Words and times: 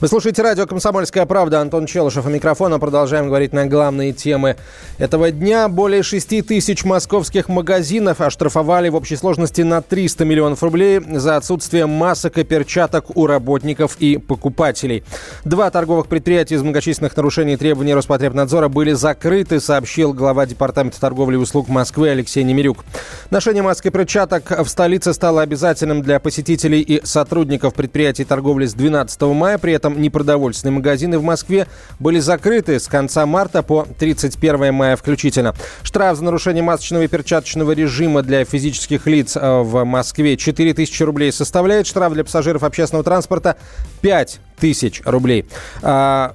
вы 0.00 0.06
слушаете 0.06 0.42
радио 0.42 0.64
«Комсомольская 0.64 1.26
правда». 1.26 1.60
Антон 1.60 1.86
Челышев 1.86 2.24
у 2.24 2.28
микрофона. 2.28 2.78
Продолжаем 2.78 3.26
говорить 3.26 3.52
на 3.52 3.66
главные 3.66 4.12
темы 4.12 4.56
этого 4.98 5.32
дня. 5.32 5.68
Более 5.68 6.04
6 6.04 6.46
тысяч 6.46 6.84
московских 6.84 7.48
магазинов 7.48 8.20
оштрафовали 8.20 8.90
в 8.90 8.94
общей 8.94 9.16
сложности 9.16 9.62
на 9.62 9.82
300 9.82 10.24
миллионов 10.24 10.62
рублей 10.62 11.00
за 11.00 11.36
отсутствие 11.36 11.86
масок 11.86 12.38
и 12.38 12.44
перчаток 12.44 13.16
у 13.16 13.26
работников 13.26 13.96
и 13.98 14.18
покупателей. 14.18 15.02
Два 15.44 15.68
торговых 15.70 16.06
предприятия 16.06 16.54
из 16.54 16.62
многочисленных 16.62 17.16
нарушений 17.16 17.56
требований 17.56 17.94
Роспотребнадзора 17.94 18.68
были 18.68 18.92
закрыты, 18.92 19.58
сообщил 19.58 20.12
глава 20.12 20.46
Департамента 20.46 21.00
торговли 21.00 21.34
и 21.34 21.38
услуг 21.38 21.68
Москвы 21.68 22.10
Алексей 22.10 22.44
Немирюк. 22.44 22.84
Ношение 23.30 23.64
масок 23.64 23.86
и 23.86 23.90
перчаток 23.90 24.60
в 24.60 24.68
столице 24.68 25.12
стало 25.12 25.42
обязательным 25.42 26.02
для 26.02 26.20
посетителей 26.20 26.82
и 26.82 27.04
сотрудников 27.04 27.74
предприятий 27.74 28.24
торговли 28.24 28.66
с 28.66 28.74
12 28.74 29.20
мая. 29.22 29.58
При 29.58 29.72
этом 29.72 29.87
этом 29.88 30.00
непродовольственные 30.00 30.72
магазины 30.72 31.18
в 31.18 31.22
Москве 31.22 31.66
были 31.98 32.18
закрыты 32.18 32.78
с 32.78 32.86
конца 32.86 33.26
марта 33.26 33.62
по 33.62 33.86
31 33.98 34.72
мая 34.72 34.96
включительно. 34.96 35.54
Штраф 35.82 36.16
за 36.16 36.24
нарушение 36.24 36.62
масочного 36.62 37.02
и 37.02 37.08
перчаточного 37.08 37.72
режима 37.72 38.22
для 38.22 38.44
физических 38.44 39.06
лиц 39.06 39.36
э, 39.36 39.60
в 39.62 39.84
Москве 39.84 40.36
4000 40.36 41.02
рублей 41.02 41.32
составляет. 41.32 41.86
Штраф 41.86 42.12
для 42.12 42.24
пассажиров 42.24 42.62
общественного 42.62 43.04
транспорта 43.04 43.56
5 44.02 44.40
тысяч 44.58 45.02
рублей. 45.04 45.46
А, 45.82 46.34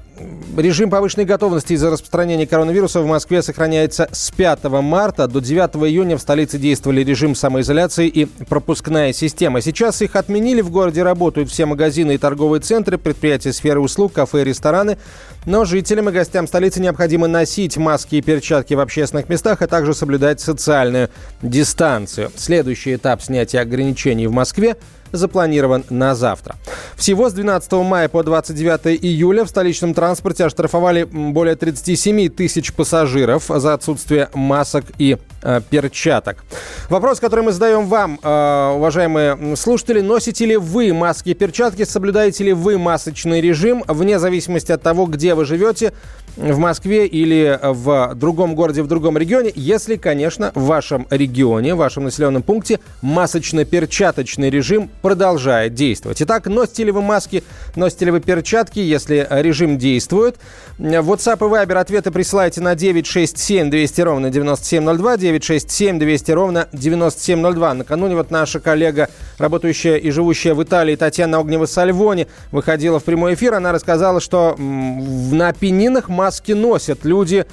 режим 0.57 0.89
повышенной 0.89 1.25
готовности 1.25 1.73
из-за 1.73 1.89
распространения 1.89 2.47
коронавируса 2.47 3.01
в 3.01 3.05
Москве 3.05 3.41
сохраняется 3.41 4.07
с 4.11 4.31
5 4.31 4.63
марта. 4.81 5.27
До 5.27 5.39
9 5.39 5.75
июня 5.89 6.17
в 6.17 6.21
столице 6.21 6.57
действовали 6.57 7.03
режим 7.03 7.35
самоизоляции 7.35 8.07
и 8.07 8.25
пропускная 8.25 9.13
система. 9.13 9.61
Сейчас 9.61 10.01
их 10.01 10.15
отменили. 10.15 10.61
В 10.61 10.69
городе 10.69 11.03
работают 11.03 11.49
все 11.49 11.65
магазины 11.65 12.15
и 12.15 12.17
торговые 12.17 12.61
центры, 12.61 12.97
предприятия 12.97 13.53
сферы 13.53 13.79
услуг, 13.79 14.13
кафе 14.13 14.41
и 14.41 14.45
рестораны. 14.45 14.97
Но 15.45 15.65
жителям 15.65 16.09
и 16.09 16.11
гостям 16.11 16.47
столицы 16.47 16.79
необходимо 16.79 17.27
носить 17.27 17.77
маски 17.77 18.15
и 18.15 18.21
перчатки 18.21 18.73
в 18.73 18.79
общественных 18.79 19.29
местах, 19.29 19.61
а 19.61 19.67
также 19.67 19.93
соблюдать 19.93 20.39
социальную 20.39 21.09
дистанцию. 21.41 22.31
Следующий 22.35 22.95
этап 22.95 23.21
снятия 23.21 23.61
ограничений 23.61 24.27
в 24.27 24.31
Москве– 24.31 24.77
запланирован 25.13 25.85
на 25.89 26.15
завтра. 26.15 26.55
Всего 26.97 27.29
с 27.29 27.33
12 27.33 27.71
мая 27.73 28.09
по 28.09 28.23
29 28.23 29.01
июля 29.01 29.45
в 29.45 29.49
столичном 29.49 29.93
транспорте 29.93 30.45
оштрафовали 30.45 31.03
более 31.03 31.55
37 31.55 32.29
тысяч 32.29 32.73
пассажиров 32.73 33.45
за 33.47 33.73
отсутствие 33.73 34.29
масок 34.33 34.85
и 34.97 35.17
э, 35.41 35.61
перчаток. 35.69 36.43
Вопрос, 36.89 37.19
который 37.19 37.45
мы 37.45 37.51
задаем 37.51 37.87
вам, 37.87 38.19
э, 38.21 38.73
уважаемые 38.75 39.55
слушатели, 39.55 40.01
носите 40.01 40.45
ли 40.45 40.57
вы 40.57 40.93
маски 40.93 41.29
и 41.29 41.33
перчатки, 41.33 41.85
соблюдаете 41.85 42.43
ли 42.43 42.53
вы 42.53 42.77
масочный 42.77 43.39
режим, 43.39 43.83
вне 43.87 44.19
зависимости 44.19 44.71
от 44.71 44.81
того, 44.81 45.05
где 45.05 45.35
вы 45.35 45.45
живете, 45.45 45.93
в 46.35 46.57
Москве 46.57 47.05
или 47.05 47.59
в 47.61 48.13
другом 48.15 48.55
городе, 48.55 48.81
в 48.81 48.87
другом 48.87 49.17
регионе, 49.17 49.51
если, 49.55 49.95
конечно, 49.95 50.51
в 50.55 50.65
вашем 50.65 51.07
регионе, 51.09 51.75
в 51.75 51.77
вашем 51.77 52.05
населенном 52.05 52.43
пункте 52.43 52.79
масочно-перчаточный 53.01 54.49
режим 54.49 54.89
продолжает 55.01 55.73
действовать. 55.73 56.21
Итак, 56.21 56.47
носите 56.47 56.85
ли 56.85 56.91
вы 56.91 57.01
маски, 57.01 57.43
носите 57.75 58.05
ли 58.05 58.11
вы 58.11 58.19
перчатки, 58.19 58.79
если 58.79 59.27
режим 59.29 59.77
действует. 59.77 60.37
WhatsApp 60.79 61.37
и 61.37 61.51
Viber 61.51 61.77
ответы 61.77 62.11
присылайте 62.11 62.61
на 62.61 62.75
967 62.75 63.69
200 63.69 64.01
ровно 64.01 64.29
9702, 64.29 65.17
967 65.17 65.99
200 65.99 66.31
ровно 66.31 66.67
9702. 66.73 67.73
Накануне 67.75 68.15
вот 68.15 68.31
наша 68.31 68.59
коллега, 68.59 69.09
работающая 69.37 69.97
и 69.97 70.09
живущая 70.09 70.55
в 70.55 70.63
Италии, 70.63 70.95
Татьяна 70.95 71.37
Огнева-Сальвони, 71.37 72.27
выходила 72.51 72.99
в 72.99 73.03
прямой 73.03 73.35
эфир. 73.35 73.53
Она 73.53 73.71
рассказала, 73.71 74.19
что 74.19 74.55
на 74.57 75.53
Пенинах 75.53 76.09
маски 76.23 76.53
носят 76.53 77.03
люди, 77.03 77.45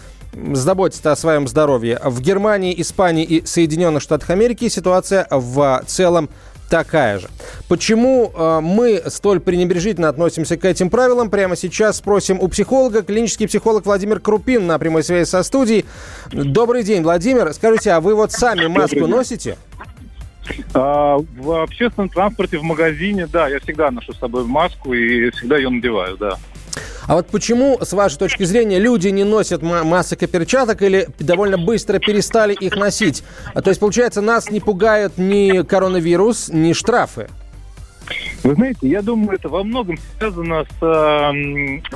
заботиться 0.53 1.11
о 1.11 1.17
своем 1.17 1.49
здоровье. 1.49 1.99
В 2.05 2.21
Германии, 2.21 2.81
Испании 2.81 3.25
и 3.25 3.45
Соединенных 3.45 4.01
Штатах 4.01 4.31
Америки 4.31 4.69
ситуация 4.69 5.27
в 5.29 5.83
целом 5.89 6.31
такая 6.69 7.19
же. 7.19 7.29
Почему 7.69 8.31
э, 8.33 8.61
мы 8.61 9.03
столь 9.09 9.41
пренебрежительно 9.41 10.09
относимся 10.09 10.57
к 10.57 10.65
этим 10.65 10.89
правилам, 10.89 11.31
прямо 11.31 11.57
сейчас 11.57 11.97
спросим 11.97 12.39
у 12.41 12.47
психолога, 12.47 13.03
клинический 13.03 13.49
психолог 13.49 13.87
Владимир 13.87 14.21
Крупин 14.21 14.69
на 14.69 14.79
прямой 14.79 15.03
связи 15.03 15.29
со 15.29 15.43
студией. 15.43 15.85
Добрый 16.31 16.85
день, 16.85 17.03
Владимир. 17.03 17.53
Скажите, 17.53 17.91
а 17.91 18.01
вы 18.01 18.15
вот 18.15 18.31
сами 18.31 18.69
маску 18.69 19.09
носите? 19.09 19.57
А, 20.75 21.17
в 21.19 21.63
общественном 21.63 22.09
транспорте, 22.09 22.59
в 22.59 22.63
магазине, 22.63 23.27
да, 23.27 23.49
я 23.49 23.59
всегда 23.59 23.91
ношу 23.91 24.13
с 24.13 24.19
собой 24.19 24.45
маску 24.45 24.95
и 24.95 25.31
всегда 25.31 25.57
ее 25.57 25.71
надеваю, 25.71 26.17
да. 26.17 26.39
А 27.11 27.15
вот 27.15 27.27
почему, 27.27 27.77
с 27.81 27.93
вашей 27.93 28.19
точки 28.19 28.45
зрения, 28.45 28.79
люди 28.79 29.09
не 29.09 29.25
носят 29.25 29.63
масок 29.63 30.23
и 30.23 30.29
перчаток 30.29 30.81
или 30.81 31.09
довольно 31.19 31.59
быстро 31.59 31.99
перестали 31.99 32.55
их 32.55 32.77
носить? 32.77 33.25
А, 33.53 33.63
то 33.63 33.71
есть, 33.71 33.81
получается, 33.81 34.21
нас 34.21 34.49
не 34.49 34.61
пугают 34.61 35.19
ни 35.19 35.63
коронавирус, 35.63 36.51
ни 36.51 36.73
штрафы? 36.73 37.29
Вы 38.45 38.55
знаете, 38.55 38.89
я 38.89 39.03
думаю, 39.03 39.33
это 39.33 39.49
во 39.49 39.65
многом 39.65 39.99
связано 40.19 40.63
с 40.63 40.83
э, 40.83 41.33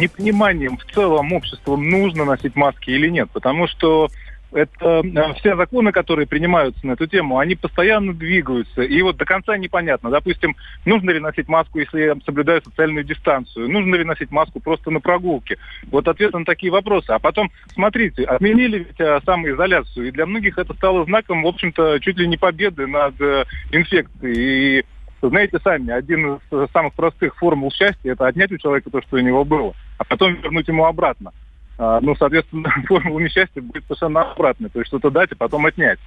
непониманием 0.00 0.78
в 0.78 0.92
целом 0.92 1.32
общества, 1.32 1.76
нужно 1.76 2.24
носить 2.24 2.56
маски 2.56 2.90
или 2.90 3.08
нет. 3.08 3.30
Потому 3.32 3.68
что 3.68 4.08
это 4.54 5.02
э, 5.04 5.34
все 5.34 5.56
законы, 5.56 5.92
которые 5.92 6.26
принимаются 6.26 6.86
на 6.86 6.92
эту 6.92 7.06
тему, 7.06 7.38
они 7.38 7.56
постоянно 7.56 8.14
двигаются. 8.14 8.82
И 8.82 9.02
вот 9.02 9.16
до 9.16 9.24
конца 9.24 9.56
непонятно. 9.56 10.10
Допустим, 10.10 10.56
нужно 10.84 11.10
ли 11.10 11.20
носить 11.20 11.48
маску, 11.48 11.80
если 11.80 12.00
я 12.00 12.14
соблюдаю 12.24 12.62
социальную 12.62 13.04
дистанцию? 13.04 13.68
Нужно 13.68 13.96
ли 13.96 14.04
носить 14.04 14.30
маску 14.30 14.60
просто 14.60 14.90
на 14.90 15.00
прогулке? 15.00 15.58
Вот 15.90 16.06
ответ 16.06 16.32
на 16.32 16.44
такие 16.44 16.72
вопросы. 16.72 17.10
А 17.10 17.18
потом, 17.18 17.50
смотрите, 17.72 18.24
отменили 18.24 18.78
ведь 18.78 19.00
э, 19.00 19.20
самоизоляцию. 19.26 20.08
И 20.08 20.12
для 20.12 20.24
многих 20.24 20.56
это 20.56 20.72
стало 20.74 21.04
знаком, 21.04 21.42
в 21.42 21.48
общем-то, 21.48 21.98
чуть 22.00 22.16
ли 22.16 22.28
не 22.28 22.36
победы 22.36 22.86
над 22.86 23.20
э, 23.20 23.44
инфекцией. 23.72 24.78
И 24.80 24.84
знаете 25.20 25.58
сами, 25.62 25.90
один 25.90 26.34
из 26.34 26.70
самых 26.72 26.94
простых 26.94 27.36
формул 27.36 27.72
счастья– 27.72 28.12
это 28.12 28.26
отнять 28.26 28.52
у 28.52 28.58
человека 28.58 28.90
то, 28.90 29.02
что 29.02 29.16
у 29.16 29.20
него 29.20 29.44
было, 29.44 29.74
а 29.98 30.04
потом 30.04 30.34
вернуть 30.34 30.68
ему 30.68 30.84
обратно. 30.84 31.32
А, 31.78 32.00
ну, 32.00 32.14
соответственно, 32.16 32.70
формула 32.86 33.20
несчастья 33.20 33.60
будет 33.60 33.84
совершенно 33.84 34.22
обратной. 34.22 34.70
То 34.70 34.80
есть 34.80 34.88
что-то 34.88 35.10
дать, 35.10 35.32
а 35.32 35.36
потом 35.36 35.66
отнять. 35.66 35.98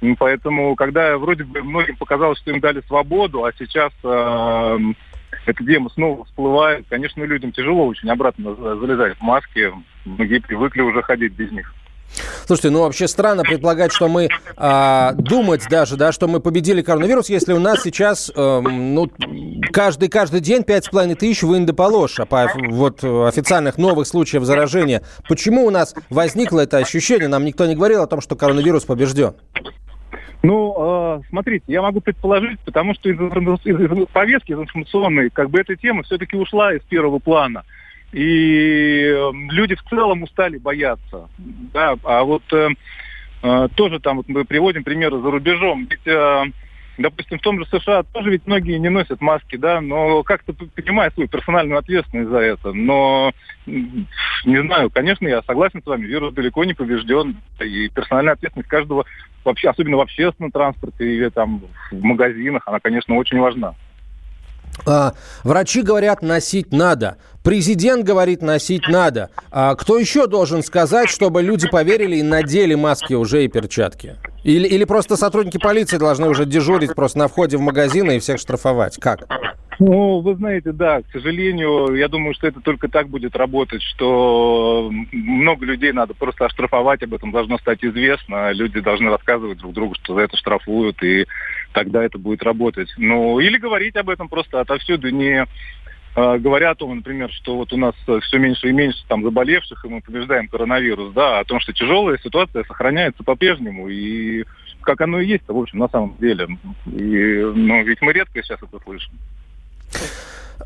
Ну, 0.00 0.16
поэтому, 0.18 0.74
когда 0.74 1.16
вроде 1.16 1.44
бы 1.44 1.62
многим 1.62 1.96
показалось, 1.96 2.38
что 2.38 2.50
им 2.50 2.60
дали 2.60 2.80
свободу, 2.88 3.44
а 3.44 3.52
сейчас 3.56 3.92
э, 4.02 4.78
эта 5.46 5.64
тема 5.64 5.90
снова 5.90 6.24
всплывает, 6.24 6.86
конечно, 6.88 7.22
людям 7.22 7.52
тяжело 7.52 7.86
очень 7.86 8.10
обратно 8.10 8.54
залезать 8.54 9.16
в 9.16 9.22
маски. 9.22 9.72
Многие 10.04 10.40
привыкли 10.40 10.80
уже 10.80 11.02
ходить 11.02 11.34
без 11.34 11.52
них. 11.52 11.72
Слушайте, 12.46 12.70
ну 12.70 12.80
вообще 12.80 13.08
странно 13.08 13.42
предполагать, 13.42 13.92
что 13.92 14.08
мы 14.08 14.28
а, 14.56 15.12
думать 15.12 15.66
даже, 15.70 15.96
да, 15.96 16.12
что 16.12 16.28
мы 16.28 16.40
победили 16.40 16.82
коронавирус, 16.82 17.28
если 17.28 17.52
у 17.52 17.58
нас 17.58 17.82
сейчас, 17.82 18.30
э, 18.34 18.60
ну, 18.60 19.10
каждый 19.72 20.08
каждый 20.08 20.40
день 20.40 20.62
пять 20.62 20.84
с 20.84 20.88
половиной 20.88 21.14
тысяч 21.14 21.42
в 21.42 21.56
Индополоша 21.56 22.26
по 22.26 22.50
вот 22.54 23.02
официальных 23.02 23.78
новых 23.78 24.06
случаев 24.06 24.44
заражения. 24.44 25.02
Почему 25.28 25.64
у 25.66 25.70
нас 25.70 25.94
возникло 26.10 26.60
это 26.60 26.78
ощущение? 26.78 27.28
Нам 27.28 27.44
никто 27.44 27.66
не 27.66 27.74
говорил 27.74 28.02
о 28.02 28.06
том, 28.06 28.20
что 28.20 28.36
коронавирус 28.36 28.84
побежден. 28.84 29.34
Ну, 30.42 30.74
э, 30.76 31.22
смотрите, 31.28 31.64
я 31.68 31.82
могу 31.82 32.00
предположить, 32.00 32.58
потому 32.60 32.94
что 32.94 33.08
из, 33.08 33.16
из, 33.16 33.80
из 33.80 34.06
повестки, 34.08 34.52
из 34.52 34.58
информационной, 34.58 35.30
как 35.30 35.50
бы 35.50 35.60
эта 35.60 35.76
тема 35.76 36.02
все-таки 36.02 36.36
ушла 36.36 36.74
из 36.74 36.82
первого 36.82 37.20
плана 37.20 37.62
и 38.12 39.06
эм, 39.06 39.50
люди 39.50 39.74
в 39.74 39.82
целом 39.84 40.22
устали 40.22 40.58
бояться. 40.58 41.28
Да, 41.38 41.96
а 42.04 42.22
вот 42.24 42.42
э, 42.52 42.68
э, 43.42 43.68
тоже 43.74 44.00
там 44.00 44.18
вот 44.18 44.28
мы 44.28 44.44
приводим 44.44 44.84
примеры 44.84 45.20
за 45.20 45.30
рубежом. 45.30 45.88
Ведь, 45.90 46.06
э, 46.06 46.44
допустим, 46.98 47.38
в 47.38 47.42
том 47.42 47.58
же 47.58 47.66
США 47.66 48.02
тоже 48.02 48.30
ведь 48.30 48.46
многие 48.46 48.78
не 48.78 48.90
носят 48.90 49.22
маски, 49.22 49.56
да, 49.56 49.80
но 49.80 50.22
как-то 50.22 50.52
понимают 50.52 51.14
свою 51.14 51.28
персональную 51.28 51.78
ответственность 51.78 52.30
за 52.30 52.38
это. 52.38 52.74
Но, 52.74 53.32
не 53.66 54.60
знаю, 54.60 54.90
конечно, 54.90 55.26
я 55.26 55.42
согласен 55.42 55.82
с 55.82 55.86
вами, 55.86 56.04
вирус 56.04 56.34
далеко 56.34 56.64
не 56.64 56.74
побежден, 56.74 57.38
и 57.60 57.88
персональная 57.88 58.34
ответственность 58.34 58.68
каждого, 58.68 59.06
вообще, 59.42 59.70
особенно 59.70 59.96
в 59.96 60.02
общественном 60.02 60.50
транспорте 60.50 61.16
или 61.16 61.30
там 61.30 61.62
в 61.90 62.02
магазинах, 62.02 62.62
она, 62.66 62.78
конечно, 62.78 63.16
очень 63.16 63.38
важна. 63.38 63.74
А, 64.86 65.14
врачи 65.44 65.82
говорят, 65.82 66.22
носить 66.22 66.72
надо. 66.72 67.16
Президент 67.42 68.04
говорит, 68.04 68.42
носить 68.42 68.88
надо. 68.88 69.30
А 69.50 69.74
кто 69.74 69.98
еще 69.98 70.26
должен 70.26 70.62
сказать, 70.62 71.08
чтобы 71.08 71.42
люди 71.42 71.68
поверили 71.68 72.16
и 72.16 72.22
надели 72.22 72.74
маски 72.74 73.14
уже 73.14 73.44
и 73.44 73.48
перчатки? 73.48 74.16
Или, 74.44 74.66
или 74.66 74.84
просто 74.84 75.16
сотрудники 75.16 75.58
полиции 75.58 75.98
должны 75.98 76.28
уже 76.28 76.46
дежурить 76.46 76.94
просто 76.94 77.18
на 77.18 77.28
входе 77.28 77.56
в 77.56 77.60
магазины 77.60 78.16
и 78.16 78.18
всех 78.18 78.38
штрафовать? 78.38 78.96
Как? 78.96 79.26
Ну, 79.78 80.20
вы 80.20 80.36
знаете, 80.36 80.70
да, 80.72 81.00
к 81.02 81.10
сожалению, 81.12 81.94
я 81.96 82.06
думаю, 82.08 82.34
что 82.34 82.46
это 82.46 82.60
только 82.60 82.88
так 82.88 83.08
будет 83.08 83.34
работать, 83.34 83.82
что 83.82 84.90
много 85.12 85.64
людей 85.64 85.92
надо 85.92 86.14
просто 86.14 86.46
оштрафовать, 86.46 87.02
об 87.02 87.14
этом 87.14 87.32
должно 87.32 87.58
стать 87.58 87.82
известно, 87.82 88.52
люди 88.52 88.80
должны 88.80 89.10
рассказывать 89.10 89.58
друг 89.58 89.72
другу, 89.72 89.94
что 89.94 90.14
за 90.14 90.20
это 90.20 90.36
штрафуют, 90.36 91.02
и 91.02 91.26
тогда 91.72 92.04
это 92.04 92.18
будет 92.18 92.42
работать. 92.42 92.92
Ну, 92.96 93.40
или 93.40 93.56
говорить 93.56 93.96
об 93.96 94.10
этом 94.10 94.28
просто 94.28 94.60
отовсюду, 94.60 95.10
не 95.10 95.46
говоря 96.14 96.70
о 96.70 96.74
том, 96.74 96.96
например, 96.96 97.30
что 97.32 97.56
вот 97.56 97.72
у 97.72 97.76
нас 97.76 97.94
все 98.22 98.38
меньше 98.38 98.68
и 98.68 98.72
меньше 98.72 98.98
там 99.08 99.22
заболевших, 99.22 99.84
и 99.84 99.88
мы 99.88 100.00
побеждаем 100.00 100.48
коронавирус, 100.48 101.12
да, 101.14 101.40
о 101.40 101.44
том, 101.44 101.60
что 101.60 101.72
тяжелая 101.72 102.18
ситуация 102.18 102.64
сохраняется 102.64 103.22
по-прежнему, 103.22 103.88
и 103.88 104.44
как 104.82 105.00
оно 105.00 105.20
и 105.20 105.26
есть, 105.26 105.44
в 105.46 105.56
общем, 105.56 105.78
на 105.78 105.88
самом 105.88 106.16
деле. 106.18 106.48
И, 106.86 107.52
ну, 107.54 107.82
ведь 107.84 108.02
мы 108.02 108.12
редко 108.12 108.42
сейчас 108.42 108.60
это 108.62 108.78
слышим. 108.82 109.12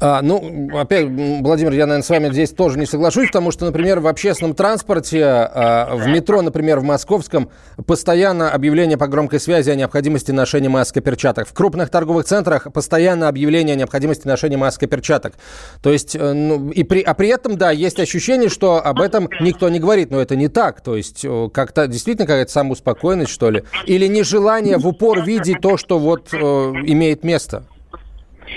А, 0.01 0.21
ну, 0.23 0.71
опять, 0.79 1.07
Владимир, 1.07 1.73
я, 1.73 1.87
наверное, 1.87 2.03
с 2.03 2.11
вами 2.11 2.31
здесь 2.31 2.51
тоже 2.51 2.79
не 2.79 2.87
соглашусь, 2.87 3.29
потому 3.29 3.51
что, 3.51 3.65
например, 3.65 4.01
в 4.01 4.07
общественном 4.07 4.55
транспорте, 4.55 5.25
а, 5.25 5.95
в 5.95 6.07
метро, 6.09 6.43
например, 6.43 6.81
в 6.81 6.85
московском, 6.85 7.51
постоянно 7.87 8.51
объявление 8.51 8.99
по 8.99 9.07
громкой 9.07 9.41
связи 9.41 9.71
о 9.71 9.75
необходимости 9.75 10.33
ношения 10.33 10.69
масок 10.69 10.99
и 10.99 11.01
перчаток. 11.01 11.49
В 11.49 11.55
крупных 11.55 11.91
торговых 11.91 12.27
центрах 12.27 12.73
постоянно 12.73 13.29
объявление 13.29 13.75
о 13.75 13.77
необходимости 13.79 14.27
ношения 14.27 14.57
масок 14.57 14.85
и 14.85 14.87
перчаток. 14.87 15.35
То 15.83 15.91
есть, 15.91 16.15
э, 16.15 16.33
ну, 16.33 16.71
и 16.71 16.83
при, 16.83 17.01
а 17.01 17.15
при 17.15 17.29
этом, 17.29 17.57
да, 17.57 17.71
есть 17.71 17.99
ощущение, 17.99 18.49
что 18.49 18.85
об 18.85 19.01
этом 19.01 19.29
никто 19.41 19.69
не 19.69 19.79
говорит, 19.79 20.11
но 20.11 20.21
это 20.21 20.37
не 20.37 20.49
так. 20.49 20.81
То 20.81 20.97
есть, 20.97 21.25
э, 21.25 21.49
как-то 21.53 21.87
действительно 21.87 22.27
какая-то 22.27 22.53
самоуспокоенность, 22.53 23.31
что 23.31 23.51
ли? 23.51 23.65
Или 23.87 24.07
нежелание 24.07 24.79
в 24.79 24.87
упор 24.87 25.23
видеть 25.23 25.61
то, 25.61 25.77
что 25.77 25.99
вот 25.99 26.29
э, 26.33 26.37
имеет 26.37 27.25
место? 27.25 27.65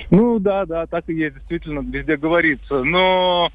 Ну 0.10 0.40
да, 0.40 0.66
да, 0.66 0.86
так 0.88 1.06
и 1.08 1.14
есть, 1.14 1.36
действительно, 1.36 1.80
везде 1.80 2.18
говорится. 2.18 2.84
Но, 2.84 3.52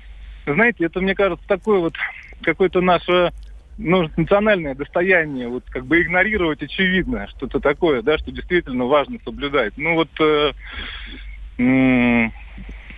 знаете, 0.46 0.86
это, 0.86 1.00
мне 1.00 1.14
кажется, 1.14 1.46
такое 1.46 1.78
вот 1.80 1.94
какое-то 2.42 2.80
наше 2.80 3.32
ну, 3.78 4.08
национальное 4.16 4.74
достояние, 4.74 5.48
вот 5.48 5.64
как 5.68 5.86
бы 5.86 6.00
игнорировать 6.00 6.62
очевидное, 6.62 7.26
что-то 7.28 7.60
такое, 7.60 8.02
да, 8.02 8.18
что 8.18 8.30
действительно 8.30 8.84
важно 8.84 9.18
соблюдать. 9.24 9.72
Ну 9.76 9.94
вот 9.94 10.08
э, 10.20 10.52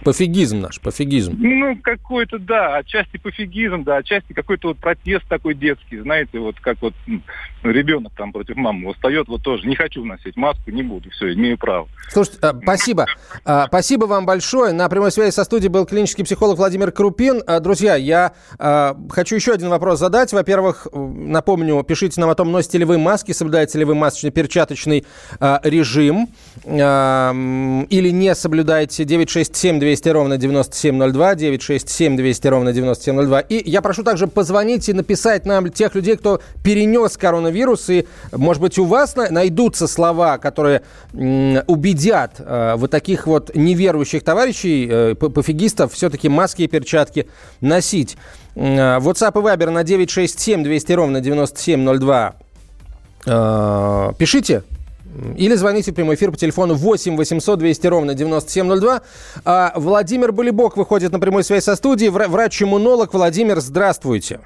Пофигизм 0.07 0.61
наш, 0.61 0.81
пофигизм. 0.81 1.35
Ну, 1.37 1.77
какой-то, 1.83 2.39
да, 2.39 2.77
отчасти 2.77 3.17
пофигизм, 3.17 3.83
да, 3.83 3.97
отчасти 3.97 4.33
какой-то 4.33 4.69
вот 4.69 4.79
протест 4.79 5.27
такой 5.29 5.55
детский, 5.55 5.99
знаете, 5.99 6.39
вот 6.39 6.61
как 6.61 6.81
вот 6.81 6.95
ребенок 7.65 8.13
там 8.17 8.31
против 8.31 8.55
мамы 8.55 8.91
восстает, 8.91 9.27
вот 9.27 9.43
тоже, 9.43 9.67
не 9.67 9.75
хочу 9.75 10.05
носить 10.05 10.37
маску, 10.37 10.71
не 10.71 10.85
буду, 10.85 11.11
все, 11.11 11.35
имею 11.35 11.59
право. 11.59 11.89
Слушайте, 12.09 12.39
а, 12.43 12.57
спасибо. 12.63 13.07
А, 13.45 13.67
спасибо 13.67 14.05
вам 14.05 14.27
большое. 14.27 14.73
На 14.73 14.89
прямой 14.89 15.11
связи 15.11 15.33
со 15.33 15.43
студией 15.43 15.71
был 15.73 15.85
клинический 15.87 16.25
психолог 16.25 16.57
Владимир 16.57 16.93
Крупин. 16.93 17.43
А, 17.45 17.59
друзья, 17.59 17.97
я 17.97 18.33
хочу 19.11 19.35
еще 19.35 19.55
один 19.55 19.71
вопрос 19.71 19.99
задать. 19.99 20.33
Во-первых, 20.33 20.87
напомню, 20.93 21.83
пишите 21.83 22.21
нам 22.21 22.31
о 22.31 22.37
том, 22.37 22.53
носите 22.53 22.79
ли 22.79 22.85
вы 22.85 22.99
маски, 22.99 23.33
соблюдаете 23.33 23.81
ли 23.81 23.85
вы 23.85 23.97
масочно-перчаточный 23.97 25.05
режим 25.41 26.29
или 26.65 28.11
не 28.11 28.35
соблюдаете 28.37 29.05
967 29.05 29.81
200 29.81 29.96
200 29.97 30.09
ровно 30.11 30.37
9702, 30.37 31.35
967 31.35 32.17
200 32.17 32.49
ровно 32.49 32.73
9702. 32.73 33.41
И 33.41 33.71
я 33.71 33.81
прошу 33.81 34.03
также 34.03 34.27
позвонить 34.27 34.89
и 34.89 34.93
написать 34.93 35.47
нам 35.47 35.71
тех 35.71 35.95
людей, 35.95 36.17
кто 36.17 36.41
перенес 36.63 37.17
коронавирус. 37.17 37.89
И, 37.89 38.07
может 38.33 38.61
быть, 38.61 38.79
у 38.79 38.85
вас 38.85 39.17
найдутся 39.17 39.87
слова, 39.89 40.37
которые 40.37 40.83
убедят 41.15 42.35
э, 42.39 42.75
вот 42.77 42.91
таких 42.91 43.27
вот 43.27 43.55
неверующих 43.55 44.23
товарищей, 44.23 44.87
э, 44.91 45.15
пофигистов, 45.15 45.95
все-таки 45.95 46.29
маски 46.29 46.63
и 46.63 46.67
перчатки 46.67 47.27
носить. 47.63 48.19
Э, 48.55 48.99
WhatsApp 48.99 49.39
и 49.41 49.43
Viber 49.43 49.71
на 49.71 49.83
967 49.83 50.63
200 50.63 50.93
ровно 50.93 51.21
9702. 51.21 52.35
Пишите, 54.19 54.63
или 55.37 55.55
звоните 55.55 55.93
в 55.93 55.95
прямой 55.95 56.15
эфир 56.17 56.31
по 56.31 56.37
телефону 56.37 56.75
8 56.75 57.17
800 57.17 57.59
200 57.59 57.87
ровно 57.87 58.15
9702. 58.15 59.03
А, 59.45 59.73
Владимир 59.77 60.33
Болибок 60.33 60.77
выходит 60.77 61.13
на 61.13 61.21
прямую 61.21 61.45
связь 61.45 61.65
со 61.65 61.77
студией. 61.77 62.11
Врач-иммунолог. 62.11 63.15
Владимир, 63.15 63.61
здравствуйте. 63.61 64.41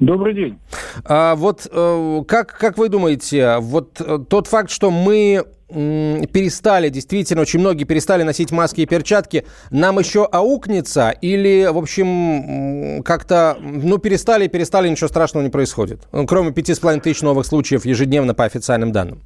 Добрый 0.00 0.34
день. 0.34 0.58
А, 1.04 1.34
вот 1.36 1.66
э, 1.70 2.22
как, 2.26 2.58
как 2.58 2.78
вы 2.78 2.88
думаете, 2.88 3.58
вот 3.60 4.00
э, 4.00 4.18
тот 4.28 4.48
факт, 4.48 4.70
что 4.70 4.90
мы 4.90 5.44
перестали, 5.68 6.88
действительно, 6.88 7.42
очень 7.42 7.58
многие 7.58 7.84
перестали 7.84 8.22
носить 8.22 8.52
маски 8.52 8.82
и 8.82 8.86
перчатки, 8.86 9.44
нам 9.70 9.98
еще 9.98 10.24
аукнется 10.24 11.10
или, 11.10 11.68
в 11.72 11.78
общем, 11.78 13.02
как-то, 13.02 13.56
ну, 13.60 13.98
перестали, 13.98 14.46
перестали, 14.46 14.88
ничего 14.88 15.08
страшного 15.08 15.42
не 15.42 15.50
происходит? 15.50 16.06
Кроме 16.28 16.52
пяти 16.52 16.74
с 16.74 16.78
половиной 16.78 17.00
тысяч 17.00 17.22
новых 17.22 17.46
случаев 17.46 17.86
ежедневно 17.86 18.34
по 18.34 18.44
официальным 18.44 18.92
данным. 18.92 19.20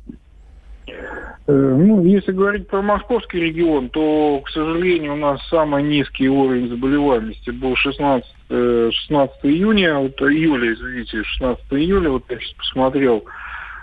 Э, 1.49 1.53
ну, 1.53 2.05
если 2.05 2.33
говорить 2.33 2.69
про 2.69 2.83
московский 2.83 3.41
регион, 3.41 3.89
то, 3.89 4.43
к 4.45 4.51
сожалению, 4.51 5.15
у 5.15 5.17
нас 5.17 5.41
самый 5.49 5.83
низкий 5.83 6.29
уровень 6.29 6.69
заболеваемости 6.69 7.49
был 7.51 7.75
16, 7.75 8.29
16 8.51 9.37
э, 9.43 9.49
июня, 9.49 9.99
вот 9.99 10.21
июля, 10.21 10.75
извините, 10.75 11.25
16 11.25 11.65
июля, 11.71 12.11
вот 12.11 12.25
я 12.29 12.39
сейчас 12.39 12.53
посмотрел, 12.53 13.25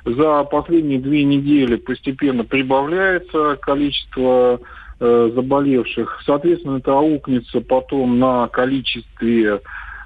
за 0.05 0.43
последние 0.43 0.99
две 0.99 1.23
недели 1.23 1.77
постепенно 1.77 2.43
прибавляется 2.43 3.57
количество 3.59 4.59
э, 4.99 5.31
заболевших. 5.33 6.21
Соответственно, 6.23 6.77
это 6.77 6.95
аукнется 6.95 7.61
потом 7.61 8.19
на 8.19 8.47
количестве 8.49 9.59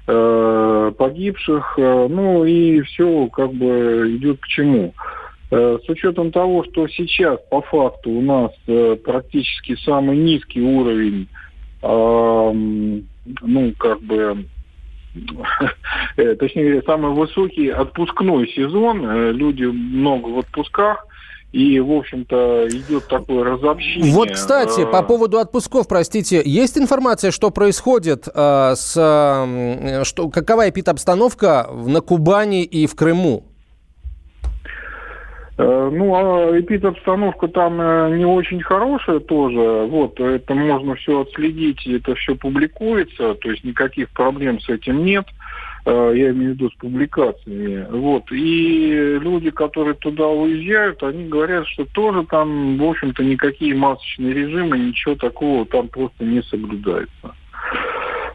э, 0.06 0.92
погибших. 0.96 1.74
Э, 1.76 2.06
ну 2.08 2.42
и 2.46 2.80
все 2.80 3.26
как 3.26 3.52
бы 3.52 4.16
идет 4.16 4.40
к 4.40 4.46
чему. 4.46 4.94
Э, 4.96 5.19
с 5.50 5.88
учетом 5.88 6.30
того, 6.30 6.64
что 6.64 6.86
сейчас 6.88 7.40
по 7.50 7.60
факту 7.62 8.10
у 8.10 8.20
нас 8.20 8.52
э, 8.68 8.96
практически 9.04 9.76
самый 9.84 10.16
низкий 10.16 10.62
уровень, 10.62 11.28
ну, 11.82 13.72
как 13.78 14.00
бы, 14.02 14.44
э, 16.16 16.34
точнее, 16.36 16.82
самый 16.82 17.12
высокий 17.12 17.68
отпускной 17.68 18.48
сезон, 18.48 19.30
люди 19.32 19.64
много 19.64 20.28
в 20.28 20.38
отпусках, 20.38 21.06
и, 21.52 21.80
в 21.80 21.90
общем-то, 21.90 22.68
идет 22.68 23.08
такое 23.08 23.44
разобщение. 23.44 24.14
Вот, 24.14 24.30
кстати, 24.30 24.84
по 24.84 25.02
поводу 25.02 25.38
отпусков, 25.38 25.88
простите, 25.88 26.42
есть 26.44 26.78
информация, 26.78 27.32
что 27.32 27.50
происходит 27.50 28.28
э, 28.32 28.74
с... 28.76 28.94
Э, 28.96 30.04
что, 30.04 30.28
какова 30.28 30.68
эпид-обстановка 30.68 31.68
на 31.72 32.00
Кубани 32.00 32.62
и 32.62 32.86
в 32.86 32.94
Крыму? 32.94 33.49
Э, 35.62 35.90
ну, 35.92 36.14
а 36.14 36.58
эпид-обстановка 36.58 37.46
там 37.48 37.78
э, 37.82 38.16
не 38.16 38.24
очень 38.24 38.62
хорошая 38.62 39.20
тоже. 39.20 39.86
Вот, 39.90 40.18
это 40.18 40.54
можно 40.54 40.94
все 40.94 41.20
отследить, 41.20 41.86
это 41.86 42.14
все 42.14 42.34
публикуется, 42.34 43.34
то 43.34 43.50
есть 43.50 43.62
никаких 43.62 44.08
проблем 44.10 44.58
с 44.60 44.70
этим 44.70 45.04
нет. 45.04 45.26
Э, 45.84 46.12
я 46.14 46.30
имею 46.30 46.52
в 46.52 46.54
виду 46.54 46.70
с 46.70 46.74
публикациями. 46.76 47.86
Вот. 47.90 48.32
И 48.32 49.18
люди, 49.20 49.50
которые 49.50 49.94
туда 49.94 50.28
уезжают, 50.28 51.02
они 51.02 51.28
говорят, 51.28 51.66
что 51.66 51.84
тоже 51.84 52.24
там, 52.24 52.78
в 52.78 52.84
общем-то, 52.84 53.22
никакие 53.22 53.74
масочные 53.74 54.32
режимы, 54.32 54.78
ничего 54.78 55.14
такого 55.14 55.66
там 55.66 55.88
просто 55.88 56.24
не 56.24 56.42
соблюдается. 56.42 57.34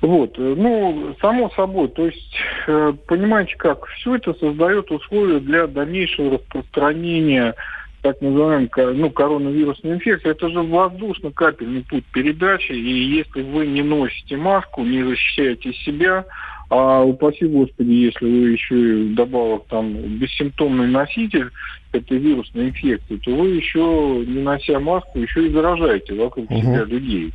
Вот, 0.01 0.37
э, 0.37 0.53
ну, 0.57 1.15
само 1.21 1.49
собой, 1.51 1.87
то 1.89 2.05
есть, 2.05 2.35
э, 2.67 2.93
понимаете 3.07 3.55
как, 3.57 3.85
все 3.87 4.15
это 4.15 4.33
создает 4.33 4.91
условия 4.91 5.39
для 5.39 5.67
дальнейшего 5.67 6.37
распространения 6.37 7.55
так 8.01 8.21
называемой 8.21 8.69
ну, 8.93 9.09
коронавирусной 9.09 9.93
инфекции. 9.93 10.29
Это 10.29 10.49
же 10.49 10.61
воздушно-капельный 10.61 11.83
путь 11.89 12.05
передачи, 12.13 12.71
и 12.71 13.15
если 13.15 13.41
вы 13.41 13.65
не 13.65 13.81
носите 13.81 14.37
маску, 14.37 14.83
не 14.83 15.03
защищаете 15.03 15.73
себя, 15.73 16.25
а 16.69 17.01
упаси 17.01 17.45
Господи, 17.45 17.91
если 17.91 18.25
вы 18.25 18.49
еще 18.51 18.75
и 18.75 19.11
вдобавок 19.11 19.65
там 19.69 19.93
бессимптомный 20.19 20.87
носитель 20.87 21.49
этой 21.93 22.17
вирусной 22.17 22.69
инфекции, 22.69 23.17
то 23.17 23.35
вы 23.35 23.55
еще, 23.55 23.79
не 24.27 24.41
нося 24.41 24.79
маску, 24.79 25.19
еще 25.19 25.47
и 25.47 25.51
заражаете 25.51 26.13
вокруг 26.13 26.49
угу. 26.51 26.59
себя 26.59 26.83
людей. 26.83 27.33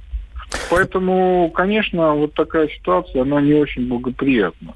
Поэтому, 0.69 1.51
конечно, 1.55 2.15
вот 2.15 2.35
такая 2.35 2.69
ситуация, 2.69 3.23
она 3.23 3.41
не 3.41 3.55
очень 3.55 3.89
благоприятна. 3.89 4.75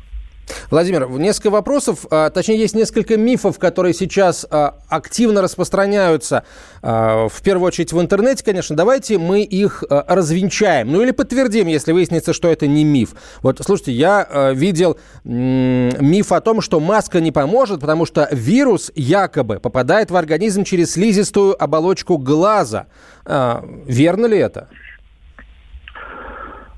Владимир, 0.71 1.09
несколько 1.09 1.51
вопросов, 1.51 2.07
а, 2.11 2.31
точнее, 2.31 2.59
есть 2.59 2.75
несколько 2.75 3.17
мифов, 3.17 3.59
которые 3.59 3.95
сейчас 3.95 4.47
а, 4.51 4.77
активно 4.89 5.43
распространяются, 5.43 6.45
а, 6.83 7.29
в 7.29 7.43
первую 7.43 7.69
очередь 7.69 7.93
в 7.93 8.01
интернете, 8.01 8.45
конечно. 8.45 8.77
Давайте 8.77 9.19
мы 9.19 9.43
их 9.43 9.85
развенчаем, 9.89 10.91
ну 10.91 11.03
или 11.03 11.11
подтвердим, 11.11 11.67
если 11.67 11.93
выяснится, 11.93 12.33
что 12.33 12.49
это 12.49 12.67
не 12.67 12.85
миф. 12.85 13.15
Вот, 13.43 13.61
слушайте, 13.65 13.93
я 13.93 14.53
видел 14.55 14.99
миф 15.25 16.33
о 16.33 16.41
том, 16.41 16.61
что 16.61 16.81
маска 16.81 17.21
не 17.21 17.33
поможет, 17.33 17.81
потому 17.81 18.07
что 18.07 18.29
вирус 18.31 18.91
якобы 18.95 19.61
попадает 19.61 20.11
в 20.11 20.17
организм 20.17 20.65
через 20.65 20.93
слизистую 20.93 21.63
оболочку 21.63 22.19
глаза. 22.19 22.87
Верно 23.25 24.27
ли 24.27 24.39
это? 24.39 24.69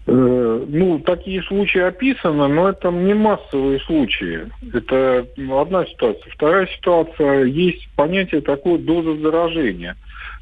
Э, 0.08 0.64
ну, 0.68 1.00
такие 1.00 1.42
случаи 1.42 1.80
описаны, 1.80 2.46
но 2.46 2.68
это 2.68 2.90
не 2.90 3.14
массовые 3.14 3.80
случаи. 3.80 4.48
Это 4.72 5.26
одна 5.60 5.84
ситуация. 5.86 6.32
Вторая 6.32 6.68
ситуация, 6.68 7.44
есть 7.44 7.88
понятие 7.96 8.40
такое 8.40 8.78
доза 8.78 9.16
заражения. 9.16 9.96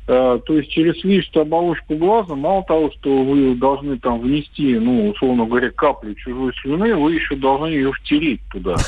Э, 0.07 0.39
то 0.45 0.59
есть 0.59 0.71
через 0.71 1.01
слизистую 1.01 1.43
оболочку 1.45 1.97
глаза, 1.97 2.35
мало 2.35 2.63
того, 2.65 2.91
что 2.91 3.25
вы 3.25 3.55
должны 3.55 3.99
там 3.99 4.21
внести, 4.21 4.79
ну, 4.79 5.09
условно 5.09 5.47
говоря, 5.47 5.71
каплю 5.71 6.15
чужой 6.15 6.53
слюны, 6.61 6.95
вы 6.95 7.15
еще 7.15 7.35
должны 7.37 7.69
ее 7.69 7.93
втереть 7.93 8.41
туда. 8.51 8.77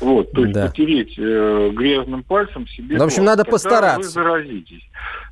Вот, 0.00 0.32
то 0.32 0.40
есть 0.40 0.54
да. 0.54 0.66
потереть 0.66 1.14
э, 1.18 1.70
грязным 1.74 2.22
пальцем 2.22 2.66
себе. 2.68 2.96
Ну, 2.96 3.04
в 3.04 3.08
общем, 3.08 3.22
надо 3.22 3.44
постараться. 3.44 3.98
вы 3.98 4.04
заразитесь. 4.04 4.80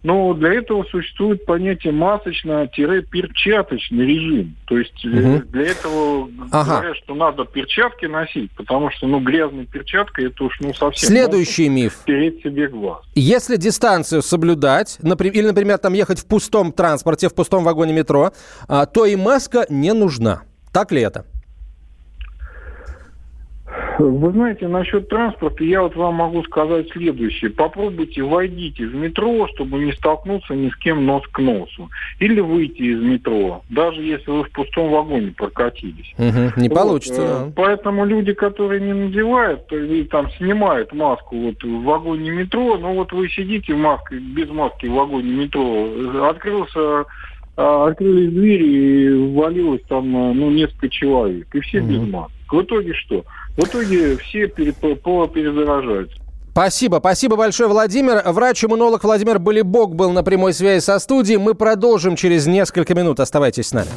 Но 0.02 0.34
для 0.34 0.54
этого 0.54 0.82
существует 0.84 1.44
понятие 1.44 1.92
масочно-перчаточный 1.92 4.06
режим. 4.06 4.56
То 4.66 4.78
есть 4.78 5.04
угу. 5.04 5.42
для 5.50 5.62
этого 5.62 6.28
ага. 6.50 6.76
говорят, 6.76 6.96
что 6.98 7.14
надо 7.14 7.44
перчатки 7.44 8.06
носить, 8.06 8.50
потому 8.52 8.90
что, 8.90 9.06
ну, 9.06 9.20
грязной 9.20 9.66
перчаткой 9.66 10.28
это 10.28 10.44
уж, 10.44 10.58
ну, 10.60 10.72
совсем... 10.74 11.08
Следующий 11.08 11.68
миф. 11.68 11.98
Переть 12.04 12.42
себе 12.42 12.68
глаз. 12.68 13.02
Если 13.14 13.56
дистанцию 13.56 14.22
соблюдать, 14.22 14.98
или, 15.00 15.46
например, 15.46 15.78
там 15.78 15.94
ехать 15.94 16.20
в 16.20 16.26
пустом 16.26 16.72
транспорте, 16.72 17.28
в 17.28 17.34
пустом 17.34 17.64
вагоне 17.64 17.92
метро, 17.92 18.30
а, 18.68 18.86
то 18.86 19.04
и 19.04 19.16
маска 19.16 19.66
не 19.68 19.92
нужна. 19.92 20.42
Так 20.72 20.92
ли 20.92 21.00
это? 21.00 21.24
Вы 23.98 24.30
знаете, 24.30 24.68
насчет 24.68 25.08
транспорта 25.08 25.64
я 25.64 25.82
вот 25.82 25.96
вам 25.96 26.14
могу 26.14 26.42
сказать 26.44 26.88
следующее. 26.92 27.50
Попробуйте 27.50 28.22
войдите 28.22 28.86
в 28.86 28.94
метро, 28.94 29.48
чтобы 29.54 29.78
не 29.78 29.92
столкнуться 29.92 30.54
ни 30.54 30.70
с 30.70 30.76
кем 30.76 31.04
нос 31.04 31.24
к 31.32 31.38
носу. 31.40 31.90
Или 32.20 32.40
выйти 32.40 32.82
из 32.82 33.02
метро, 33.02 33.62
даже 33.70 34.02
если 34.02 34.30
вы 34.30 34.44
в 34.44 34.50
пустом 34.52 34.90
вагоне 34.90 35.32
прокатились. 35.36 36.14
Угу, 36.16 36.60
не 36.60 36.68
вот. 36.68 36.78
получится, 36.78 37.22
э, 37.22 37.26
да. 37.26 37.52
Поэтому 37.56 38.04
люди, 38.04 38.32
которые 38.34 38.80
не 38.80 38.92
надевают, 38.92 39.70
или 39.72 40.04
там 40.04 40.30
снимают 40.32 40.92
маску 40.92 41.36
вот 41.36 41.62
в 41.62 41.82
вагоне 41.82 42.30
метро, 42.30 42.78
ну 42.78 42.94
вот 42.94 43.12
вы 43.12 43.28
сидите 43.28 43.74
в 43.74 43.78
маске, 43.78 44.16
без 44.18 44.48
маски 44.48 44.86
в 44.86 44.92
вагоне 44.92 45.32
метро, 45.32 45.88
открылся 46.28 47.04
а, 47.56 47.88
открылись 47.88 48.30
двери 48.30 48.66
и 48.66 49.32
ввалилось 49.34 49.82
там 49.88 50.12
ну, 50.12 50.50
несколько 50.50 50.88
человек. 50.88 51.52
И 51.52 51.60
все 51.60 51.80
угу. 51.80 51.88
без 51.88 52.00
масок. 52.08 52.32
В 52.52 52.62
итоге 52.62 52.94
что? 52.94 53.24
В 53.58 53.64
итоге 53.64 54.16
все 54.18 54.46
перезаражаются. 55.26 56.16
Спасибо, 56.52 56.98
спасибо 57.00 57.34
большое, 57.34 57.68
Владимир. 57.68 58.22
Врач-иммунолог 58.24 59.02
Владимир 59.02 59.40
Болибок 59.40 59.96
был 59.96 60.12
на 60.12 60.22
прямой 60.22 60.52
связи 60.52 60.82
со 60.82 60.98
студией. 61.00 61.38
Мы 61.38 61.54
продолжим 61.54 62.14
через 62.14 62.46
несколько 62.46 62.94
минут. 62.94 63.18
Оставайтесь 63.18 63.66
с 63.66 63.72
нами. 63.72 63.90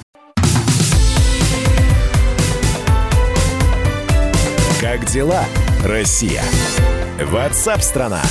Как 4.82 5.06
дела, 5.06 5.44
Россия? 5.86 6.42
Ватсап-страна! 7.24 8.22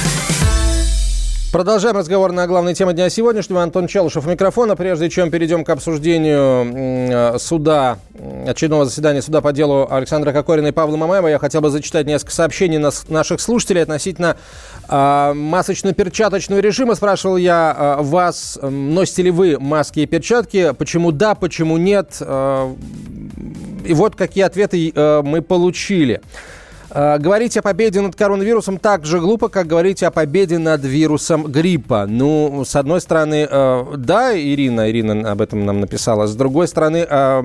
Продолжаем 1.52 1.97
разговор 1.97 2.30
на 2.30 2.47
главной 2.47 2.75
теме 2.75 2.92
дня 2.92 3.11
сегодняшнего. 3.11 3.61
Антон 3.61 3.88
Челышев 3.88 4.25
микрофона. 4.25 4.76
Прежде 4.76 5.11
чем 5.11 5.33
перейдем 5.33 5.64
к 5.64 5.71
обсуждению 5.71 7.40
суда, 7.40 7.99
очередного 8.47 8.85
заседания 8.85 9.21
суда 9.21 9.40
по 9.40 9.52
делу 9.52 9.88
Александра 9.90 10.33
Кокорина 10.33 10.69
и 10.69 10.71
Павла 10.71 10.97
Мамаева, 10.97 11.26
я 11.26 11.40
хотел 11.40 11.61
бы 11.61 11.71
зачитать 11.71 12.07
несколько 12.07 12.33
сообщений 12.33 12.78
наших 13.09 13.40
слушателей 13.40 13.83
относительно 13.83 14.37
э, 14.88 15.33
масочно-перчаточного 15.35 16.61
режима. 16.61 16.95
Спрашивал 16.95 17.37
я 17.37 17.97
э, 17.99 18.02
вас, 18.02 18.57
носите 18.62 19.23
ли 19.23 19.33
вы 19.33 19.59
маски 19.59 20.00
и 20.00 20.07
перчатки, 20.07 20.73
почему 20.78 21.11
да, 21.11 21.35
почему 21.35 21.78
нет. 21.78 22.19
Э, 22.21 22.73
и 23.85 23.92
вот 23.92 24.14
какие 24.14 24.45
ответы 24.45 24.92
э, 24.95 25.23
мы 25.25 25.42
получили. 25.42 26.21
Э, 26.93 27.19
говорить 27.19 27.57
о 27.57 27.63
победе 27.63 28.01
над 28.01 28.17
коронавирусом 28.17 28.79
так 28.79 29.07
же 29.07 29.21
глупо, 29.21 29.49
как 29.49 29.67
говорить 29.67 30.03
о 30.03 30.11
победе 30.11 30.59
над 30.59 30.85
вирусом 30.85 31.45
гриппа. 31.45 32.07
Ну, 32.09 32.65
с 32.65 32.75
одной 32.75 33.01
стороны, 33.01 33.47
э, 33.49 33.85
да, 33.97 34.37
Ирина, 34.37 34.91
Ирина 34.91 35.31
об 35.31 35.41
этом 35.41 35.65
нам 35.65 35.81
написала. 35.81 36.27
С 36.27 36.35
другой 36.35 36.67
стороны, 36.67 37.07
э, 37.09 37.43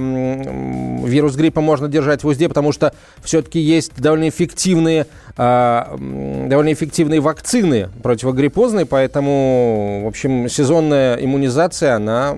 вирус 1.06 1.36
гриппа 1.36 1.62
можно 1.62 1.88
держать 1.88 2.24
в 2.24 2.28
узде, 2.28 2.48
потому 2.48 2.72
что 2.72 2.94
все-таки 3.24 3.60
есть 3.60 3.92
довольно 3.96 4.30
эффективные, 4.30 5.08
довольно 5.38 6.72
эффективные 6.72 7.20
вакцины 7.20 7.90
противогриппозные, 8.02 8.86
поэтому, 8.86 10.04
в 10.06 10.08
общем, 10.08 10.48
сезонная 10.48 11.16
иммунизация, 11.16 11.96
она 11.96 12.38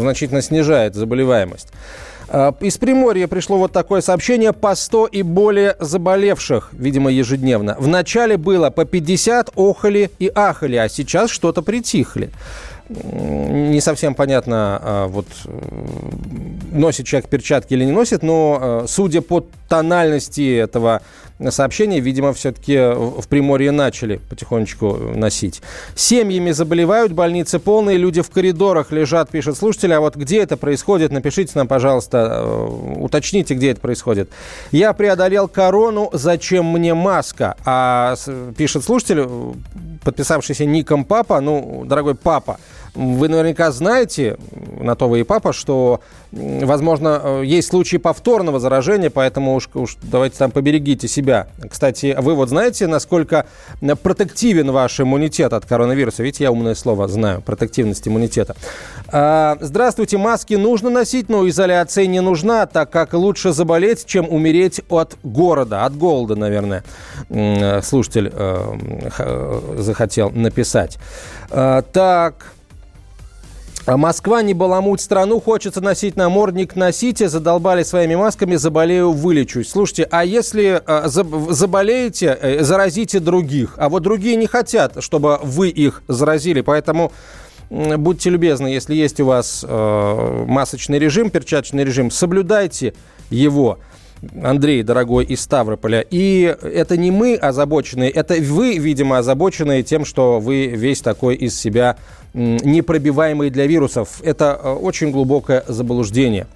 значительно 0.00 0.42
снижает 0.42 0.94
заболеваемость. 0.94 1.68
Э, 2.30 2.52
из 2.60 2.78
Приморья 2.78 3.26
пришло 3.26 3.58
вот 3.58 3.72
такое 3.72 4.00
сообщение. 4.00 4.52
По 4.52 4.74
100 4.74 5.06
и 5.06 5.22
более 5.22 5.76
заболевших, 5.80 6.70
видимо, 6.72 7.10
ежедневно. 7.10 7.76
Вначале 7.78 8.36
было 8.36 8.70
по 8.70 8.84
50, 8.84 9.50
охали 9.56 10.10
и 10.18 10.30
ахали, 10.34 10.76
а 10.76 10.88
сейчас 10.88 11.30
что-то 11.30 11.62
притихли 11.62 12.30
не 12.90 13.80
совсем 13.80 14.14
понятно, 14.14 14.80
а, 14.82 15.06
вот 15.06 15.26
носит 16.72 17.06
человек 17.06 17.28
перчатки 17.28 17.74
или 17.74 17.84
не 17.84 17.92
носит, 17.92 18.22
но 18.22 18.58
а, 18.60 18.84
судя 18.88 19.22
по 19.22 19.46
тональности 19.68 20.56
этого 20.56 21.00
сообщения, 21.48 22.00
видимо, 22.00 22.34
все-таки 22.34 22.76
в 22.76 23.26
Приморье 23.28 23.70
начали 23.70 24.20
потихонечку 24.28 24.94
носить. 25.14 25.62
Семьями 25.94 26.50
заболевают, 26.50 27.12
больницы 27.12 27.58
полные, 27.58 27.96
люди 27.96 28.20
в 28.20 28.30
коридорах 28.30 28.92
лежат, 28.92 29.30
пишет 29.30 29.56
слушатель. 29.56 29.94
А 29.94 30.00
вот 30.00 30.16
где 30.16 30.42
это 30.42 30.58
происходит, 30.58 31.12
напишите 31.12 31.52
нам, 31.54 31.66
пожалуйста, 31.66 32.42
э, 32.44 32.94
уточните, 32.98 33.54
где 33.54 33.70
это 33.70 33.80
происходит. 33.80 34.28
Я 34.70 34.92
преодолел 34.92 35.48
корону, 35.48 36.10
зачем 36.12 36.66
мне 36.66 36.92
маска? 36.92 37.56
А 37.64 38.16
пишет 38.58 38.84
слушатель, 38.84 39.26
подписавшийся 40.04 40.66
ником 40.66 41.04
папа, 41.04 41.40
ну, 41.40 41.84
дорогой 41.86 42.16
папа, 42.16 42.58
вы 42.94 43.28
наверняка 43.28 43.70
знаете, 43.70 44.36
на 44.80 44.94
то 44.94 45.08
вы 45.08 45.20
и 45.20 45.22
папа, 45.22 45.52
что, 45.52 46.00
возможно, 46.32 47.20
э, 47.22 47.42
есть 47.44 47.68
случаи 47.68 47.96
повторного 47.96 48.58
заражения, 48.58 49.10
поэтому 49.10 49.54
уж, 49.54 49.68
уж 49.74 49.96
давайте 50.02 50.38
там 50.38 50.50
поберегите 50.50 51.08
себя. 51.08 51.48
Кстати, 51.70 52.16
вы 52.18 52.34
вот 52.34 52.48
знаете, 52.48 52.86
насколько 52.86 53.46
протективен 54.02 54.70
ваш 54.70 55.00
иммунитет 55.00 55.52
от 55.52 55.66
коронавируса? 55.66 56.22
Видите, 56.22 56.44
я 56.44 56.52
умное 56.52 56.74
слово 56.74 57.08
знаю, 57.08 57.42
протективность 57.42 58.06
иммунитета. 58.06 58.56
А, 59.08 59.56
здравствуйте, 59.60 60.18
маски 60.18 60.54
нужно 60.54 60.90
носить, 60.90 61.28
но 61.28 61.48
изоляция 61.48 62.06
не 62.06 62.20
нужна, 62.20 62.66
так 62.66 62.90
как 62.90 63.12
лучше 63.14 63.52
заболеть, 63.52 64.06
чем 64.06 64.28
умереть 64.28 64.80
от 64.88 65.16
города, 65.22 65.84
от 65.84 65.96
голода, 65.96 66.36
наверное, 66.36 66.84
слушатель 67.82 68.30
э, 68.32 68.78
э, 69.18 69.74
захотел 69.78 70.30
написать. 70.30 70.98
А, 71.50 71.82
так... 71.82 72.52
А 73.90 73.96
Москва, 73.96 74.40
не 74.40 74.54
баламуть 74.54 75.00
страну, 75.00 75.40
хочется 75.40 75.80
носить 75.80 76.14
намордник, 76.14 76.76
носите, 76.76 77.28
задолбали 77.28 77.82
своими 77.82 78.14
масками, 78.14 78.54
заболею, 78.54 79.10
вылечусь. 79.10 79.68
Слушайте, 79.68 80.06
а 80.12 80.24
если 80.24 80.80
э, 80.86 81.08
заболеете, 81.08 82.38
э, 82.40 82.62
заразите 82.62 83.18
других, 83.18 83.74
а 83.78 83.88
вот 83.88 84.04
другие 84.04 84.36
не 84.36 84.46
хотят, 84.46 85.02
чтобы 85.02 85.40
вы 85.42 85.70
их 85.70 86.04
заразили, 86.06 86.60
поэтому 86.60 87.10
будьте 87.68 88.30
любезны, 88.30 88.68
если 88.68 88.94
есть 88.94 89.18
у 89.18 89.26
вас 89.26 89.64
э, 89.68 90.44
масочный 90.46 91.00
режим, 91.00 91.28
перчаточный 91.28 91.82
режим, 91.82 92.12
соблюдайте 92.12 92.94
его. 93.28 93.80
Андрей, 94.42 94.82
дорогой, 94.82 95.24
из 95.24 95.40
Ставрополя. 95.40 96.04
И 96.10 96.42
это 96.62 96.96
не 96.96 97.10
мы 97.10 97.36
озабоченные, 97.36 98.10
это 98.10 98.34
вы, 98.34 98.76
видимо, 98.76 99.18
озабоченные 99.18 99.82
тем, 99.82 100.04
что 100.04 100.40
вы 100.40 100.66
весь 100.66 101.00
такой 101.00 101.36
из 101.36 101.58
себя 101.58 101.96
непробиваемый 102.34 103.50
для 103.50 103.66
вирусов. 103.66 104.20
Это 104.22 104.58
э, 104.62 104.70
очень 104.70 105.10
глубокое 105.10 105.64
заблуждение. 105.66 106.46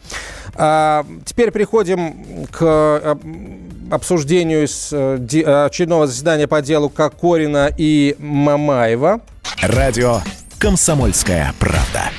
А 0.54 1.04
теперь 1.24 1.50
переходим 1.50 2.46
к 2.50 2.62
э, 2.62 3.16
обсуждению 3.90 4.66
э, 4.92 5.64
очередного 5.66 6.06
заседания 6.06 6.46
по 6.46 6.62
делу 6.62 6.88
Кокорина 6.88 7.70
и 7.76 8.16
Мамаева. 8.18 9.20
Радио 9.62 10.20
«Комсомольская 10.58 11.52
правда». 11.58 12.10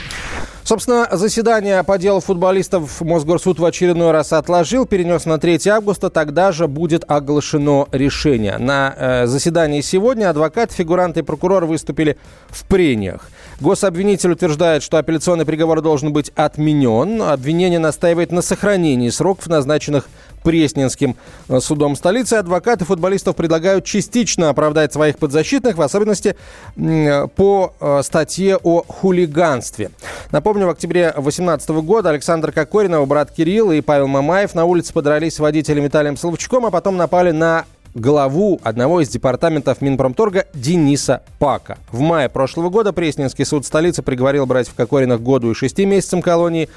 Собственно, 0.68 1.08
заседание 1.12 1.84
по 1.84 2.00
делу 2.00 2.22
футболистов 2.22 3.00
Мосгорсуд 3.02 3.60
в 3.60 3.66
очередной 3.66 4.10
раз 4.10 4.34
отложил, 4.34 4.88
перенес 4.88 5.26
на 5.26 5.38
3 5.38 5.60
августа, 5.68 6.10
тогда 6.10 6.52
же 6.52 6.68
будет 6.68 7.04
оглашено 7.08 7.86
решение. 7.92 8.58
На 8.58 8.96
э, 8.98 9.28
заседании 9.28 9.82
сегодня 9.82 10.28
адвокат, 10.28 10.72
фигуранты 10.72 11.20
и 11.20 11.24
прокурор 11.24 11.66
выступили 11.66 12.18
в 12.48 12.66
прениях. 12.66 13.30
Гособвинитель 13.62 14.32
утверждает, 14.32 14.82
что 14.82 14.98
апелляционный 14.98 15.46
приговор 15.46 15.82
должен 15.82 16.12
быть 16.12 16.32
отменен. 16.36 17.22
Обвинение 17.22 17.78
настаивает 17.78 18.32
на 18.32 18.42
сохранении 18.42 19.10
сроков, 19.10 19.46
назначенных 19.46 20.08
Пресненским 20.46 21.16
э, 21.50 21.60
судом 21.60 21.96
столицы. 21.96 22.36
Адвокаты 22.36 22.86
футболистов 22.86 23.36
предлагают 23.36 23.84
частично 23.84 24.50
оправдать 24.50 24.94
своих 24.94 25.18
подзащитных, 25.18 25.76
в 25.76 25.82
особенности 25.82 26.36
по 26.76 27.74
э, 27.80 28.02
статье 28.04 28.58
о 28.62 28.84
хулиганстве. 28.88 29.90
Напомню, 30.32 30.68
в 30.68 30.70
октябре 30.70 31.12
2018 31.12 31.70
года 31.70 32.10
Александр 32.10 32.52
Кокорин, 32.52 32.94
его 32.94 33.08
брат 33.08 33.32
Кирилл 33.32 33.72
и 33.72 33.82
Павел 33.82 34.08
Мамаев 34.08 34.54
на 34.54 34.66
улице 34.66 34.94
подрались 34.94 35.36
с 35.36 35.40
водителем 35.40 35.84
Виталием 35.84 36.16
Соловчуком, 36.16 36.68
а 36.68 36.72
потом 36.72 36.96
напали 36.96 37.32
на 37.32 37.66
главу 37.96 38.60
одного 38.62 39.02
из 39.02 39.10
департаментов 39.10 39.82
Минпромторга 39.82 40.46
Дениса 40.54 41.24
Пака. 41.40 41.78
В 41.92 42.02
мае 42.02 42.30
прошлого 42.30 42.70
года 42.70 42.94
Пресненский 42.94 43.46
суд 43.46 43.66
столицы 43.66 44.04
приговорил 44.04 44.46
братьев 44.46 44.76
Кокориных 44.76 45.22
к 45.22 45.24
году 45.24 45.50
и 45.50 45.56
шести 45.56 45.86
месяцам 45.86 46.22
колонии. 46.22 46.70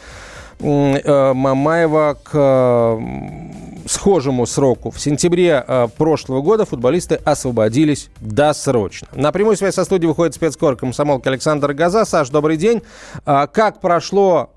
Э, 0.60 1.32
Мамаева 1.34 2.16
к 2.22 2.30
э, 2.34 3.86
схожему 3.86 4.44
сроку. 4.44 4.90
В 4.90 5.00
сентябре 5.00 5.64
э, 5.66 5.88
прошлого 5.96 6.42
года 6.42 6.64
футболисты 6.64 7.14
освободились 7.24 8.10
досрочно. 8.20 9.06
На 9.14 9.30
прямую 9.30 9.56
связь 9.56 9.76
со 9.76 9.84
студией 9.84 10.08
выходит 10.08 10.34
спецкор 10.34 10.76
комсомолки 10.76 11.28
Александр 11.28 11.74
Газа. 11.74 12.04
Саш, 12.04 12.30
добрый 12.30 12.56
день. 12.56 12.82
Как 13.24 13.80
прошло 13.80 14.50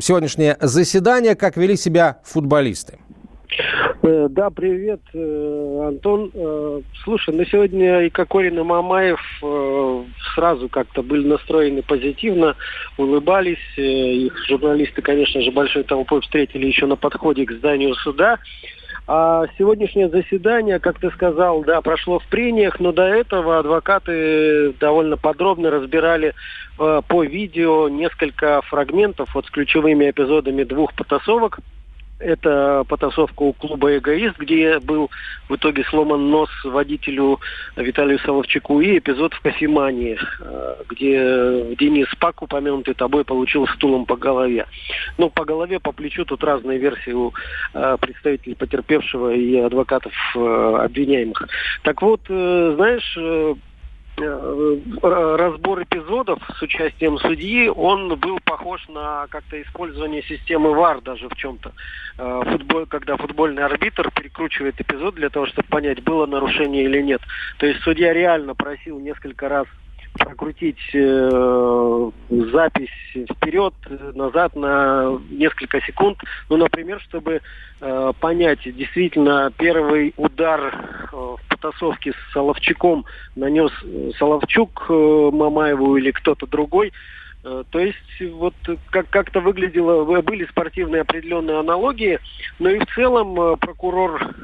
сегодняшнее 0.00 0.56
заседание, 0.60 1.34
как 1.34 1.56
вели 1.56 1.76
себя 1.76 2.18
футболисты? 2.24 2.98
Э, 4.02 4.28
да, 4.30 4.50
привет, 4.50 5.00
э, 5.12 5.84
Антон. 5.86 6.30
Э, 6.32 6.80
слушай, 7.04 7.34
на 7.34 7.44
сегодня 7.46 8.02
и 8.02 8.10
Кокорин, 8.10 8.58
и 8.58 8.62
Мамаев 8.62 9.20
сразу 10.34 10.68
как-то 10.68 11.02
были 11.02 11.26
настроены 11.26 11.82
позитивно, 11.82 12.56
улыбались. 12.96 13.58
Их 13.76 14.36
журналисты, 14.46 15.02
конечно 15.02 15.40
же, 15.42 15.50
большой 15.50 15.84
толпой 15.84 16.20
встретили 16.22 16.66
еще 16.66 16.86
на 16.86 16.96
подходе 16.96 17.44
к 17.44 17.52
зданию 17.52 17.94
суда. 17.96 18.38
А 19.06 19.46
сегодняшнее 19.58 20.08
заседание, 20.08 20.78
как 20.78 21.00
ты 21.00 21.10
сказал, 21.10 21.64
да, 21.64 21.80
прошло 21.80 22.20
в 22.20 22.26
прениях, 22.28 22.78
но 22.78 22.92
до 22.92 23.02
этого 23.02 23.58
адвокаты 23.58 24.72
довольно 24.78 25.16
подробно 25.16 25.70
разбирали 25.70 26.34
э, 26.78 27.02
по 27.06 27.24
видео 27.24 27.88
несколько 27.88 28.62
фрагментов 28.62 29.34
вот 29.34 29.46
с 29.46 29.50
ключевыми 29.50 30.08
эпизодами 30.08 30.62
двух 30.62 30.94
потасовок 30.94 31.58
это 32.22 32.84
потасовка 32.88 33.42
у 33.42 33.52
клуба 33.52 33.96
«Эгоист», 33.96 34.38
где 34.38 34.78
был 34.78 35.10
в 35.48 35.56
итоге 35.56 35.84
сломан 35.84 36.30
нос 36.30 36.50
водителю 36.64 37.40
Виталию 37.76 38.18
Соловчаку, 38.20 38.80
и 38.80 38.98
эпизод 38.98 39.34
в 39.34 39.40
кофемании, 39.40 40.18
э, 40.40 40.74
где 40.88 41.76
Денис 41.76 42.08
Пак, 42.18 42.42
упомянутый 42.42 42.94
тобой, 42.94 43.24
получил 43.24 43.66
стулом 43.68 44.06
по 44.06 44.16
голове. 44.16 44.66
Ну, 45.18 45.30
по 45.30 45.44
голове, 45.44 45.80
по 45.80 45.92
плечу 45.92 46.24
тут 46.24 46.44
разные 46.44 46.78
версии 46.78 47.12
у 47.12 47.32
э, 47.74 47.96
представителей 48.00 48.54
потерпевшего 48.54 49.34
и 49.34 49.56
адвокатов 49.58 50.12
э, 50.34 50.76
обвиняемых. 50.84 51.48
Так 51.82 52.02
вот, 52.02 52.20
знаешь, 52.26 53.18
разбор 54.16 55.82
эпизодов 55.82 56.38
с 56.58 56.62
участием 56.62 57.18
судьи, 57.18 57.68
он 57.68 58.16
был 58.16 58.38
похож 58.44 58.86
на 58.88 59.26
как-то 59.28 59.60
использование 59.60 60.22
системы 60.22 60.74
ВАР 60.74 61.00
даже 61.00 61.28
в 61.28 61.34
чем-то. 61.34 61.72
Э, 62.18 62.42
футбол, 62.44 62.86
когда 62.86 63.16
футбольный 63.16 63.64
арбитр 63.64 64.10
перекручивает 64.10 64.80
эпизод 64.80 65.14
для 65.14 65.30
того, 65.30 65.46
чтобы 65.46 65.68
понять, 65.68 66.02
было 66.02 66.26
нарушение 66.26 66.84
или 66.84 67.00
нет. 67.00 67.22
То 67.58 67.66
есть 67.66 67.80
судья 67.80 68.12
реально 68.12 68.54
просил 68.54 68.98
несколько 68.98 69.48
раз 69.48 69.66
прокрутить 70.14 70.78
э, 70.94 72.10
запись 72.28 72.90
вперед, 73.30 73.74
назад 74.14 74.54
на 74.56 75.18
несколько 75.30 75.80
секунд. 75.82 76.18
Ну, 76.48 76.56
например, 76.56 77.00
чтобы 77.00 77.40
э, 77.80 78.12
понять, 78.20 78.60
действительно, 78.64 79.52
первый 79.56 80.12
удар 80.16 80.60
э, 81.12 81.16
в 81.16 81.40
потасовке 81.48 82.12
с 82.12 82.32
Соловчуком 82.32 83.04
нанес 83.36 83.70
Соловчук 84.18 84.86
э, 84.88 85.30
Мамаеву 85.32 85.96
или 85.96 86.10
кто-то 86.10 86.46
другой. 86.46 86.92
Э, 87.44 87.64
то 87.70 87.78
есть 87.80 87.96
вот 88.32 88.54
как- 88.90 89.10
как-то 89.10 89.40
выглядело, 89.40 90.20
были 90.22 90.44
спортивные 90.46 91.02
определенные 91.02 91.58
аналогии, 91.58 92.20
но 92.58 92.70
и 92.70 92.78
в 92.78 92.86
целом 92.94 93.40
э, 93.40 93.56
прокурор 93.56 94.34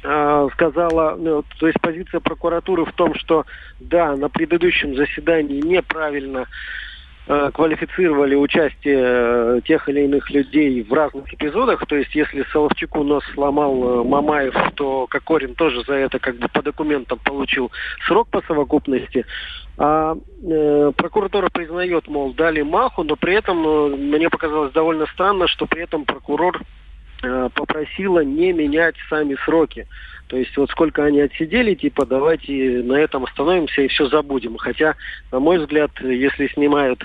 сказала, 0.00 1.16
ну, 1.18 1.44
то 1.58 1.66
есть 1.66 1.80
позиция 1.80 2.20
прокуратуры 2.20 2.84
в 2.84 2.92
том, 2.92 3.14
что 3.14 3.44
да, 3.80 4.16
на 4.16 4.28
предыдущем 4.30 4.96
заседании 4.96 5.60
неправильно 5.60 6.46
э, 7.26 7.50
квалифицировали 7.52 8.34
участие 8.34 8.98
э, 8.98 9.60
тех 9.64 9.88
или 9.90 10.02
иных 10.02 10.30
людей 10.30 10.82
в 10.82 10.92
разных 10.92 11.32
эпизодах. 11.34 11.86
То 11.86 11.96
есть, 11.96 12.14
если 12.14 12.44
Соловчуку 12.50 13.02
нос 13.02 13.22
сломал 13.34 14.00
э, 14.00 14.04
Мамаев, 14.04 14.54
то 14.74 15.06
Кокорин 15.06 15.54
тоже 15.54 15.82
за 15.86 15.94
это 15.94 16.18
как 16.18 16.36
бы 16.36 16.48
по 16.48 16.62
документам 16.62 17.18
получил 17.18 17.70
срок 18.06 18.28
по 18.28 18.40
совокупности. 18.42 19.26
А 19.76 20.14
э, 20.42 20.92
прокуратура 20.96 21.50
признает, 21.50 22.08
мол, 22.08 22.32
дали 22.32 22.62
маху, 22.62 23.02
но 23.02 23.16
при 23.16 23.34
этом 23.34 23.66
э, 23.66 23.96
мне 23.96 24.30
показалось 24.30 24.72
довольно 24.72 25.06
странно, 25.08 25.46
что 25.46 25.66
при 25.66 25.82
этом 25.82 26.06
прокурор 26.06 26.58
Э, 26.58 26.64
попросила 27.54 28.20
не 28.20 28.52
менять 28.52 28.96
сами 29.08 29.36
сроки. 29.44 29.86
То 30.30 30.36
есть 30.36 30.56
вот 30.56 30.70
сколько 30.70 31.04
они 31.04 31.20
отсидели, 31.20 31.74
типа 31.74 32.06
давайте 32.06 32.82
на 32.84 32.92
этом 32.92 33.24
остановимся 33.24 33.82
и 33.82 33.88
все 33.88 34.06
забудем. 34.06 34.56
Хотя, 34.58 34.94
на 35.32 35.40
мой 35.40 35.58
взгляд, 35.58 35.90
если 36.00 36.46
снимают 36.46 37.04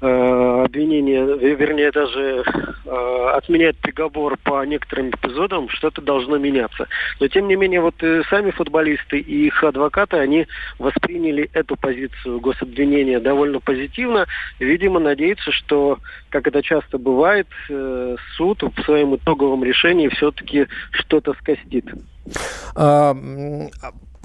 э, 0.00 0.62
обвинение, 0.64 1.22
вернее 1.54 1.90
даже 1.90 2.42
э, 2.86 3.30
отменяют 3.34 3.76
приговор 3.76 4.38
по 4.42 4.64
некоторым 4.64 5.10
эпизодам, 5.10 5.68
что-то 5.68 6.00
должно 6.00 6.38
меняться. 6.38 6.88
Но 7.20 7.28
тем 7.28 7.46
не 7.46 7.56
менее, 7.56 7.82
вот 7.82 8.02
э, 8.02 8.22
сами 8.30 8.50
футболисты 8.52 9.18
и 9.18 9.48
их 9.48 9.62
адвокаты, 9.62 10.16
они 10.16 10.46
восприняли 10.78 11.50
эту 11.52 11.76
позицию 11.76 12.40
гособвинения 12.40 13.20
довольно 13.20 13.60
позитивно. 13.60 14.24
Видимо, 14.60 14.98
надеются, 14.98 15.52
что, 15.52 15.98
как 16.30 16.46
это 16.46 16.62
часто 16.62 16.96
бывает, 16.96 17.48
э, 17.68 18.16
суд 18.38 18.62
в 18.62 18.82
своем 18.84 19.14
итоговом 19.16 19.62
решении 19.62 20.08
все-таки 20.08 20.68
что-то 20.92 21.34
скостит. 21.34 21.84
А, 22.74 23.16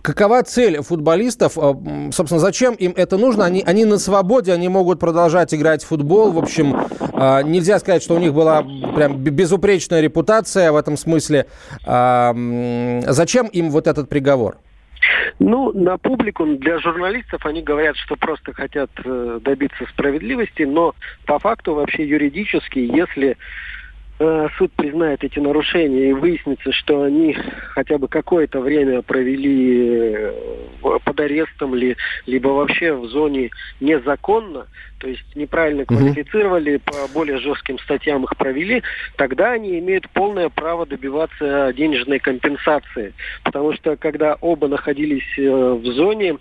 какова 0.02 0.44
цель 0.44 0.82
футболистов? 0.82 1.58
А, 1.58 1.76
собственно, 2.12 2.40
зачем 2.40 2.74
им 2.76 2.94
это 2.96 3.18
нужно? 3.18 3.46
Они, 3.46 3.64
они 3.66 3.86
на 3.86 3.98
свободе, 3.98 4.54
они 4.54 4.70
могут 4.70 5.00
продолжать 5.00 5.54
играть 5.54 5.84
в 5.84 5.88
футбол. 5.88 6.32
В 6.32 6.40
общем, 6.40 6.76
а, 7.14 7.42
нельзя 7.42 7.80
сказать, 7.80 8.04
что 8.04 8.16
у 8.16 8.20
них 8.20 8.34
была 8.34 8.62
прям 8.62 9.18
безупречная 9.18 10.02
репутация 10.02 10.72
в 10.72 10.76
этом 10.76 10.98
смысле. 10.98 11.48
Зачем 11.84 13.48
им 13.48 13.70
вот 13.70 13.88
этот 13.88 14.10
приговор? 14.10 14.58
Ну, 15.40 15.72
на 15.72 15.98
публику, 15.98 16.46
для 16.46 16.80
журналистов 16.80 17.46
они 17.46 17.62
говорят, 17.62 17.96
что 17.98 18.16
просто 18.16 18.54
хотят 18.54 18.90
э, 19.04 19.40
добиться 19.42 19.86
справедливости, 19.92 20.64
но 20.64 20.96
по 21.26 21.38
факту 21.38 21.76
вообще 21.76 22.08
юридически, 22.08 22.80
если 22.80 23.38
Э, 24.20 24.48
суд 24.58 24.72
признает 24.72 25.24
эти 25.24 25.38
нарушения 25.38 26.10
и 26.10 26.14
выяснится, 26.14 26.72
что 26.72 27.04
они 27.04 27.34
хотя 27.34 28.00
бы 28.00 28.08
какое-то 28.08 28.62
время 28.62 29.04
провели 29.04 30.12
э, 30.16 30.34
под 31.04 31.20
арестом 31.20 31.76
ли, 31.76 31.96
либо 32.26 32.48
вообще 32.48 32.94
в 32.94 33.06
зоне 33.10 33.52
незаконно, 33.80 34.66
то 35.00 35.08
есть 35.08 35.24
неправильно 35.36 35.86
квалифицировали, 35.86 36.78
по 36.78 36.94
более 37.14 37.38
жестким 37.38 37.78
статьям 37.78 38.24
их 38.24 38.36
провели, 38.38 38.82
тогда 39.18 39.52
они 39.52 39.78
имеют 39.78 40.10
полное 40.10 40.50
право 40.50 40.88
добиваться 40.88 41.72
денежной 41.78 42.18
компенсации. 42.18 43.14
Потому 43.44 43.74
что 43.74 43.98
когда 43.98 44.36
оба 44.42 44.68
находились 44.68 45.38
э, 45.38 45.44
в 45.44 45.86
зоне, 45.94 46.38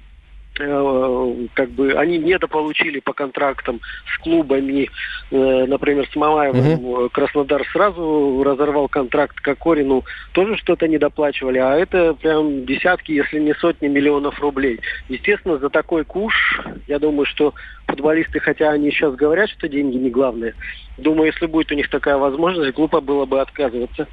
как 0.56 1.70
бы 1.70 1.92
они 1.92 2.18
недополучили 2.18 3.00
по 3.00 3.12
контрактам 3.12 3.80
с 4.12 4.18
клубами, 4.22 4.88
э, 5.30 5.64
например, 5.66 6.08
с 6.10 6.16
Мамаевым 6.16 6.72
угу. 6.72 7.08
Краснодар 7.10 7.66
сразу 7.72 8.42
разорвал 8.44 8.88
контракт 8.88 9.38
Кокорину, 9.40 10.04
тоже 10.32 10.56
что-то 10.56 10.88
недоплачивали, 10.88 11.58
а 11.58 11.74
это 11.74 12.14
прям 12.14 12.64
десятки, 12.64 13.12
если 13.12 13.38
не 13.38 13.54
сотни 13.54 13.88
миллионов 13.88 14.40
рублей. 14.40 14.80
Естественно, 15.08 15.58
за 15.58 15.68
такой 15.68 16.04
куш, 16.04 16.60
я 16.86 16.98
думаю, 16.98 17.26
что 17.26 17.54
футболисты, 17.86 18.40
хотя 18.40 18.70
они 18.70 18.90
сейчас 18.90 19.14
говорят, 19.14 19.50
что 19.50 19.68
деньги 19.68 19.96
не 19.96 20.10
главное. 20.10 20.54
Думаю, 20.98 21.26
если 21.32 21.46
будет 21.46 21.70
у 21.72 21.74
них 21.74 21.90
такая 21.90 22.16
возможность, 22.16 22.74
глупо 22.74 23.00
было 23.00 23.26
бы 23.26 23.40
отказываться. 23.40 24.06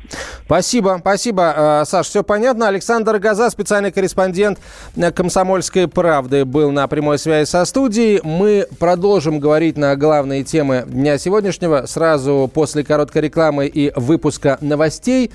Спасибо, 0.46 0.98
спасибо, 1.00 1.82
э, 1.82 1.86
Саш, 1.86 2.08
все 2.08 2.24
понятно. 2.24 2.68
Александр 2.68 3.20
Газа, 3.20 3.50
специальный 3.50 3.92
корреспондент 3.92 4.60
э, 4.96 5.12
«Комсомольской 5.12 5.88
правды», 5.88 6.44
был 6.44 6.72
на 6.72 6.88
прямой 6.88 7.18
связи 7.18 7.48
со 7.48 7.64
студией. 7.64 8.20
Мы 8.24 8.68
продолжим 8.80 9.40
говорить 9.40 9.78
на 9.78 9.96
главные 9.96 10.44
темы 10.44 10.84
дня 10.86 11.18
сегодняшнего 11.18 11.86
сразу 11.86 12.50
после 12.54 12.84
короткой 12.84 13.24
рекламы 13.24 13.68
и 13.68 13.94
выпуска 13.96 14.58
новостей. 14.60 15.32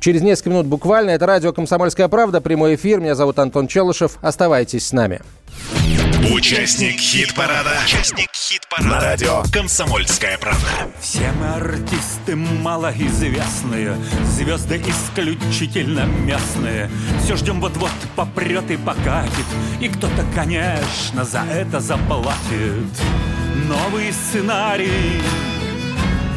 Через 0.00 0.22
несколько 0.22 0.50
минут 0.50 0.66
буквально. 0.66 1.10
Это 1.10 1.26
радио 1.26 1.52
«Комсомольская 1.52 2.08
правда», 2.08 2.40
прямой 2.40 2.74
эфир. 2.74 2.98
Меня 3.00 3.14
зовут 3.14 3.38
Антон 3.38 3.68
Челышев. 3.68 4.18
Оставайтесь 4.22 4.88
с 4.88 4.92
нами. 4.92 5.20
Участник 6.32 7.00
хит-парада. 7.00 7.72
Участник 7.84 8.30
хит-парада. 8.32 8.88
На 8.88 9.00
радио 9.00 9.42
«Комсомольская 9.52 10.38
правда». 10.38 10.68
Все 11.00 11.32
мы 11.32 11.48
артисты 11.54 12.36
малоизвестные, 12.36 13.96
звезды 14.24 14.82
исключительно 14.86 16.04
местные. 16.04 16.90
Все 17.22 17.36
ждем 17.36 17.60
вот-вот 17.60 17.90
попрет 18.16 18.70
и 18.70 18.76
покатит, 18.76 19.46
и 19.80 19.88
кто-то, 19.88 20.24
конечно, 20.34 21.24
за 21.24 21.40
это 21.40 21.80
заплатит. 21.80 22.90
Новый 23.66 24.12
сценарий 24.12 25.20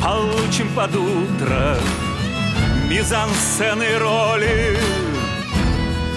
получим 0.02 0.70
под 0.76 0.96
утро, 0.96 1.78
мизансцены 2.90 3.98
роли 3.98 4.78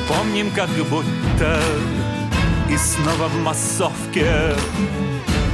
Помним, 0.08 0.50
как 0.52 0.68
будто 0.88 1.60
и 2.70 2.76
снова 2.76 3.28
в 3.28 3.42
массовке. 3.42 4.54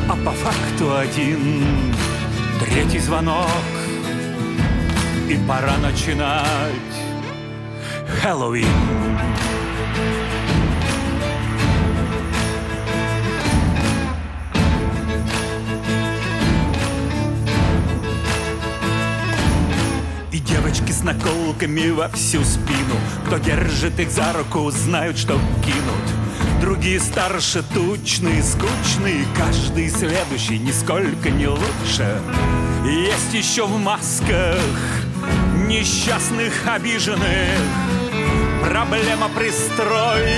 А 0.08 0.16
по 0.24 0.32
факту 0.32 0.96
один 0.96 1.92
Третий 2.64 3.00
звонок. 3.00 3.48
И 5.28 5.36
пора 5.48 5.76
начинать 5.78 6.46
Хэллоуин. 8.20 8.66
И 20.30 20.38
девочки 20.38 20.92
с 20.92 21.02
наколками 21.02 21.90
во 21.90 22.08
всю 22.10 22.44
спину. 22.44 22.94
Кто 23.26 23.38
держит 23.38 23.98
их 23.98 24.10
за 24.10 24.32
руку, 24.32 24.70
знают, 24.70 25.18
что 25.18 25.34
кинут 25.64 26.21
Другие 26.62 27.00
старше, 27.00 27.64
тучные, 27.74 28.40
скучные 28.40 29.26
Каждый 29.36 29.90
следующий 29.90 30.60
нисколько 30.60 31.28
не 31.28 31.48
лучше. 31.48 32.20
Есть 32.84 33.34
еще 33.34 33.66
в 33.66 33.76
масках 33.80 34.60
Несчастных, 35.66 36.52
обиженных. 36.64 37.58
Проблема 38.64 39.28
пристроить 39.30 40.28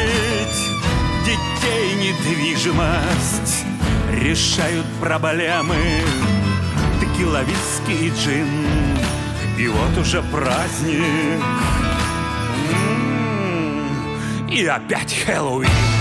Детей 1.27 1.93
недвижимость. 1.95 3.67
Решают 4.11 4.87
проблемы 5.03 5.77
Текила, 7.03 7.43
виски 7.43 7.93
и 8.03 8.09
джин. 8.09 8.49
И 9.59 9.69
вот 9.69 9.99
уже 9.99 10.23
праздник. 10.23 11.03
М-м-м. 12.71 14.49
И 14.49 14.65
опять 14.65 15.13
Хэллоуин 15.13 15.93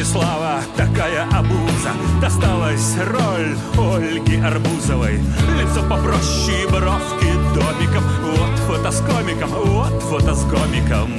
Популярность 0.00 0.02
и 0.02 0.04
слава, 0.04 0.60
такая 0.76 1.24
обуза. 1.32 1.92
Досталась 2.20 2.96
роль 3.06 3.56
Ольги 3.78 4.36
Арбузовой. 4.36 5.20
Лицо 5.58 5.82
попроще 5.88 6.62
и 6.62 6.66
бровки 6.66 7.32
домиком. 7.54 8.04
Вот 8.22 8.58
фото 8.66 8.90
с 8.90 9.00
комиком, 9.00 9.50
вот 9.50 10.02
фото 10.02 10.34
с 10.34 10.44
комиком 10.44 11.10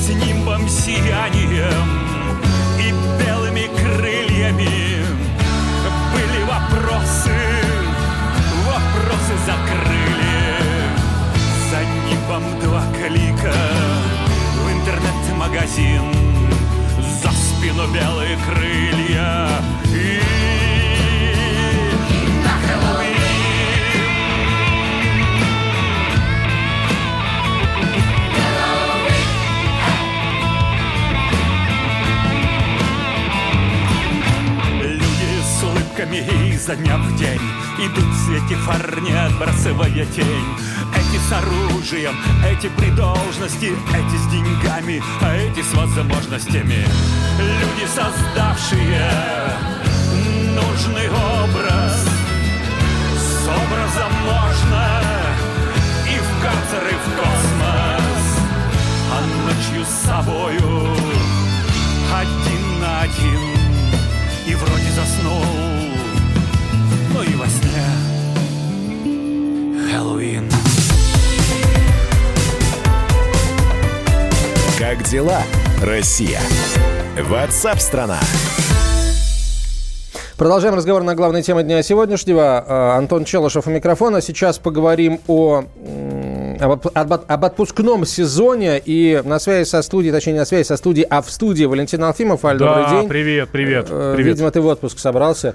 С 0.00 0.08
нимбом 0.10 0.68
сиянием 0.68 1.88
и 2.78 2.92
белыми 3.22 3.68
крыльями. 3.78 5.04
Были 6.12 6.42
вопросы, 6.44 7.36
вопросы 8.66 9.34
закрыли. 9.46 10.54
За 11.70 11.80
нимбом 12.08 12.60
два 12.60 12.82
клика 12.92 13.54
в 14.62 14.72
интернет-магазин 14.72 16.23
за 17.24 17.30
спину 17.30 17.86
белые 17.90 18.36
крылья 18.36 19.48
и 19.86 20.20
на 22.44 22.54
Хэллоуин. 22.60 23.14
Улыбками 35.62 36.50
изо 36.52 36.76
дня 36.76 36.98
в 36.98 37.16
день 37.16 37.40
Идут 37.78 38.04
в 38.04 38.26
свете 38.26 38.54
фар, 38.56 39.00
не 39.00 39.12
отбрасывая 39.12 40.04
тень 40.06 40.73
Эти 41.14 41.22
с 41.22 41.32
оружием, 41.32 42.16
эти 42.44 42.68
при 42.76 42.90
должности 42.90 43.66
Эти 43.66 44.16
с 44.16 44.26
деньгами, 44.32 45.00
а 45.22 45.36
эти 45.36 45.62
с 45.62 45.72
возможностями. 45.72 46.84
Люди, 47.38 47.86
создавшие 47.86 49.00
нужный 50.56 51.08
образ 51.08 51.93
Россия? 75.84 76.40
Ватсап-страна! 77.20 78.18
Продолжаем 80.38 80.74
разговор 80.74 81.02
на 81.02 81.14
главной 81.14 81.42
теме 81.42 81.62
дня 81.62 81.82
сегодняшнего. 81.82 82.64
Э, 82.66 82.96
Антон 82.96 83.24
Челышев 83.24 83.66
у 83.66 83.70
микрофона. 83.70 84.20
Сейчас 84.22 84.58
поговорим 84.58 85.20
о, 85.28 85.64
об, 86.60 86.86
об- 86.94 87.24
об 87.28 87.44
отпускном 87.44 88.04
сезоне. 88.06 88.80
И 88.84 89.20
на 89.24 89.38
связи 89.38 89.68
со 89.68 89.82
студией, 89.82 90.12
точнее, 90.12 90.32
не 90.32 90.38
на 90.40 90.44
связи 90.46 90.66
со 90.66 90.76
студией, 90.76 91.06
а 91.08 91.20
в 91.22 91.30
студии 91.30 91.64
Валентин 91.66 92.02
Алфимов. 92.02 92.44
Аль, 92.44 92.56
добрый 92.58 92.84
Да, 92.84 92.90
день. 93.00 93.08
привет, 93.08 93.50
привет, 93.50 93.86
Э, 93.90 94.14
привет. 94.16 94.32
Видимо, 94.36 94.50
ты 94.50 94.60
в 94.60 94.66
отпуск 94.66 94.98
собрался. 94.98 95.54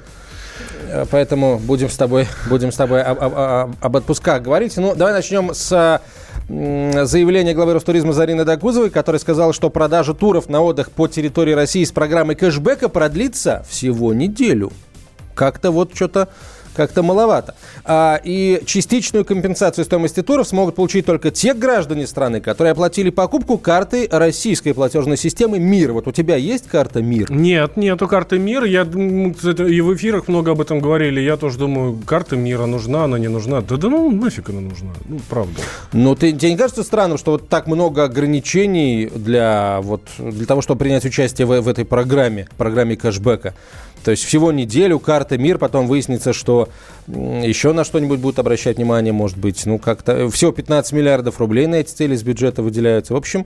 Э, 0.89 1.05
Поэтому 1.11 1.57
будем 1.59 1.89
с 1.89 1.97
тобой, 1.97 2.27
будем 2.49 2.71
с 2.71 2.75
тобой 2.77 3.01
об, 3.01 3.19
об- 3.21 3.35
об- 3.35 3.75
об 3.81 3.97
отпусках 3.97 4.41
говорить. 4.43 4.77
Ну, 4.77 4.93
давай 4.95 5.13
начнем 5.13 5.53
с 5.53 5.99
м, 6.49 7.05
заявления 7.05 7.53
главы 7.53 7.73
Ростуризма 7.73 8.13
Зарины 8.13 8.43
Дагузовой, 8.43 8.89
который 8.89 9.19
сказал, 9.19 9.53
что 9.53 9.69
продажа 9.69 10.13
туров 10.13 10.49
на 10.49 10.61
отдых 10.61 10.91
по 10.91 11.07
территории 11.07 11.53
России 11.53 11.83
с 11.83 11.91
программой 11.91 12.35
кэшбэка 12.35 12.89
продлится 12.89 13.65
всего 13.69 14.13
неделю. 14.13 14.71
Как-то 15.35 15.71
вот 15.71 15.95
что-то 15.95 16.29
как-то 16.75 17.03
маловато. 17.03 17.55
А, 17.83 18.19
и 18.23 18.61
частичную 18.65 19.25
компенсацию 19.25 19.85
стоимости 19.85 20.21
туров 20.21 20.47
смогут 20.47 20.75
получить 20.75 21.05
только 21.05 21.31
те 21.31 21.53
граждане 21.53 22.07
страны, 22.07 22.41
которые 22.41 22.71
оплатили 22.71 23.09
покупку 23.09 23.57
карты 23.57 24.07
российской 24.11 24.73
платежной 24.73 25.17
системы 25.17 25.59
МИР. 25.59 25.91
Вот 25.93 26.07
у 26.07 26.11
тебя 26.11 26.35
есть 26.35 26.67
карта 26.67 27.01
МИР? 27.01 27.31
Нет, 27.31 27.77
нету 27.77 28.07
карты 28.07 28.39
мира. 28.39 28.65
Я 28.65 28.81
и 28.83 29.81
в 29.81 29.95
эфирах 29.95 30.27
много 30.27 30.51
об 30.51 30.61
этом 30.61 30.79
говорили. 30.79 31.19
Я 31.19 31.37
тоже 31.37 31.57
думаю, 31.57 31.99
карта 32.05 32.35
мира 32.35 32.65
нужна, 32.65 33.05
она 33.05 33.19
не 33.19 33.27
нужна. 33.27 33.61
Да 33.61 33.77
да 33.77 33.89
ну 33.89 34.11
нафиг 34.11 34.49
она 34.49 34.61
нужна. 34.61 34.91
Ну, 35.07 35.19
правда. 35.29 35.61
Ну, 35.93 36.15
ты, 36.15 36.31
тебе 36.33 36.51
не 36.51 36.57
кажется 36.57 36.83
странным, 36.83 37.17
что 37.17 37.31
вот 37.31 37.49
так 37.49 37.67
много 37.67 38.03
ограничений 38.03 39.09
для, 39.13 39.79
вот, 39.81 40.03
для 40.17 40.45
того, 40.45 40.61
чтобы 40.61 40.79
принять 40.79 41.05
участие 41.05 41.45
в, 41.45 41.61
в 41.61 41.67
этой 41.67 41.85
программе, 41.85 42.47
программе 42.57 42.95
кэшбэка? 42.95 43.53
То 44.03 44.11
есть 44.11 44.23
всего 44.23 44.51
неделю, 44.51 44.99
карта 44.99 45.37
МИР, 45.37 45.57
потом 45.57 45.87
выяснится, 45.87 46.33
что 46.33 46.69
еще 47.07 47.73
на 47.73 47.83
что-нибудь 47.83 48.19
будут 48.19 48.39
обращать 48.39 48.77
внимание, 48.77 49.13
может 49.13 49.37
быть. 49.37 49.65
Ну, 49.65 49.77
как-то... 49.79 50.29
Всего 50.29 50.51
15 50.51 50.93
миллиардов 50.93 51.39
рублей 51.39 51.67
на 51.67 51.75
эти 51.75 51.91
цели 51.91 52.15
из 52.15 52.23
бюджета 52.23 52.63
выделяются. 52.63 53.13
В 53.13 53.17
общем, 53.17 53.45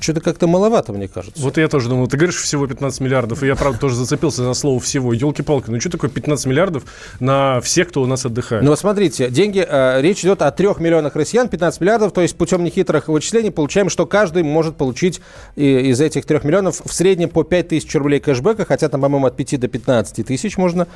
что-то 0.00 0.20
как-то 0.20 0.46
маловато, 0.46 0.92
мне 0.92 1.08
кажется. 1.08 1.40
Вот 1.42 1.56
я 1.56 1.68
тоже 1.68 1.88
думал, 1.88 2.08
ты 2.08 2.16
говоришь 2.16 2.36
всего 2.36 2.66
15 2.66 3.00
миллиардов, 3.00 3.42
и 3.42 3.46
я, 3.46 3.54
правда, 3.54 3.78
тоже 3.78 3.94
зацепился 3.94 4.42
за 4.42 4.54
слово 4.54 4.80
«всего». 4.80 5.12
Елки-палки, 5.12 5.70
ну 5.70 5.80
что 5.80 5.90
такое 5.90 6.10
15 6.10 6.46
миллиардов 6.46 6.84
на 7.20 7.60
всех, 7.60 7.88
кто 7.88 8.02
у 8.02 8.06
нас 8.06 8.26
отдыхает? 8.26 8.64
Ну, 8.64 8.74
смотрите, 8.74 9.30
деньги, 9.30 9.64
э, 9.66 10.00
речь 10.00 10.20
идет 10.20 10.42
о 10.42 10.50
3 10.50 10.80
миллионах 10.80 11.14
россиян, 11.14 11.48
15 11.48 11.80
миллиардов, 11.80 12.12
то 12.12 12.20
есть 12.20 12.36
путем 12.36 12.64
нехитрых 12.64 13.08
вычислений 13.08 13.50
получаем, 13.50 13.88
что 13.88 14.06
каждый 14.06 14.42
может 14.42 14.76
получить 14.76 15.20
из 15.54 16.00
этих 16.00 16.26
3 16.26 16.40
миллионов 16.42 16.80
в 16.84 16.92
среднем 16.92 17.28
по 17.28 17.44
5 17.44 17.68
тысяч 17.68 17.94
рублей 17.94 18.20
кэшбэка, 18.20 18.64
хотя 18.64 18.88
там, 18.88 19.00
по-моему, 19.00 19.26
от 19.26 19.36
5 19.36 19.60
до 19.60 19.68
15 19.68 20.26
тысяч 20.26 20.56
можно, 20.56 20.88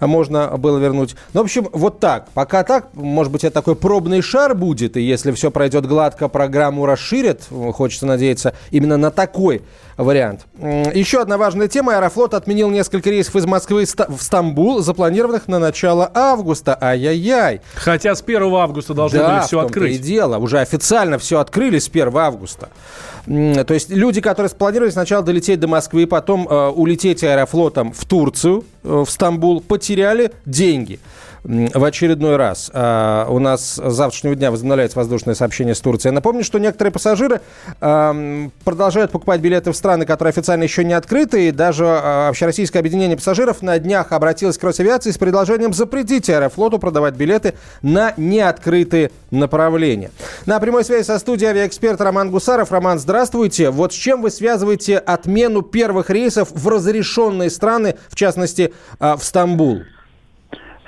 можно 0.00 0.56
было 0.56 0.78
вернуть. 0.78 1.14
Ну, 1.34 1.40
в 1.40 1.44
общем, 1.44 1.68
вот 1.72 2.00
так. 2.00 2.28
Пока 2.32 2.64
так, 2.64 2.88
может 2.94 3.32
быть, 3.32 3.44
это 3.44 3.54
такой 3.54 3.76
пробный 3.76 4.22
шар 4.22 4.54
будет, 4.54 4.96
и 4.96 5.02
если 5.02 5.32
все 5.32 5.50
пройдет 5.50 5.86
гладко, 5.86 6.28
программу 6.28 6.86
расширят, 6.86 7.42
хочется 7.72 8.06
надеяться, 8.14 8.54
именно 8.70 8.96
на 8.96 9.10
такой 9.10 9.62
вариант. 9.96 10.46
Еще 10.58 11.20
одна 11.20 11.38
важная 11.38 11.68
тема. 11.68 11.96
Аэрофлот 11.96 12.34
отменил 12.34 12.70
несколько 12.70 13.10
рейсов 13.10 13.36
из 13.36 13.46
Москвы 13.46 13.84
в 13.84 14.22
Стамбул, 14.22 14.80
запланированных 14.80 15.48
на 15.48 15.58
начало 15.58 16.10
августа. 16.14 16.76
Ай-яй-яй. 16.80 17.60
Хотя 17.74 18.14
с 18.14 18.22
1 18.22 18.42
августа 18.54 18.94
должны 18.94 19.18
да, 19.18 19.30
были 19.30 19.46
все 19.46 19.60
открыть. 19.60 19.96
и 19.96 19.98
дело. 19.98 20.38
Уже 20.38 20.60
официально 20.60 21.18
все 21.18 21.38
открыли 21.38 21.78
с 21.78 21.88
1 21.88 22.16
августа. 22.16 22.70
То 23.26 23.74
есть 23.74 23.90
люди, 23.90 24.20
которые 24.20 24.50
спланировали 24.50 24.90
сначала 24.90 25.24
долететь 25.24 25.58
до 25.58 25.66
Москвы, 25.66 26.06
потом 26.06 26.46
э, 26.46 26.68
улететь 26.68 27.24
аэрофлотом 27.24 27.92
в 27.92 28.04
Турцию, 28.04 28.64
э, 28.82 29.04
в 29.06 29.10
Стамбул, 29.10 29.62
потеряли 29.62 30.32
деньги 30.44 31.00
в 31.44 31.84
очередной 31.84 32.36
раз. 32.36 32.70
А, 32.72 33.26
у 33.28 33.38
нас 33.38 33.74
с 33.74 33.92
завтрашнего 33.92 34.34
дня 34.34 34.50
возобновляется 34.50 34.98
воздушное 34.98 35.34
сообщение 35.34 35.74
с 35.74 35.80
Турцией. 35.80 36.10
Я 36.10 36.14
напомню, 36.14 36.42
что 36.42 36.58
некоторые 36.58 36.92
пассажиры 36.92 37.40
продолжают 37.78 39.10
покупать 39.10 39.40
билеты 39.40 39.72
в 39.72 39.76
страны, 39.76 40.06
которые 40.06 40.30
официально 40.30 40.62
еще 40.62 40.84
не 40.84 40.94
открыты. 40.94 41.48
И 41.48 41.50
даже 41.50 41.84
а, 41.86 42.28
Общероссийское 42.28 42.80
объединение 42.80 43.16
пассажиров 43.16 43.62
на 43.62 43.78
днях 43.78 44.12
обратилось 44.12 44.58
к 44.58 44.64
Росавиации 44.64 45.10
с 45.10 45.18
предложением 45.18 45.72
запретить 45.72 46.30
Аэрофлоту 46.30 46.78
продавать 46.78 47.14
билеты 47.14 47.54
на 47.82 48.14
неоткрытые 48.16 49.10
направления. 49.30 50.10
На 50.46 50.58
прямой 50.60 50.84
связи 50.84 51.04
со 51.04 51.18
студией 51.18 51.50
авиаэксперт 51.50 52.00
Роман 52.00 52.30
Гусаров. 52.30 52.72
Роман, 52.72 52.98
здравствуйте. 52.98 53.70
Вот 53.70 53.92
с 53.92 53.96
чем 53.96 54.22
вы 54.22 54.30
связываете 54.30 54.98
отмену 54.98 55.62
первых 55.62 56.10
рейсов 56.10 56.48
в 56.50 56.68
разрешенные 56.68 57.50
страны, 57.50 57.96
в 58.08 58.16
частности, 58.16 58.72
а, 58.98 59.16
в 59.16 59.24
Стамбул? 59.24 59.82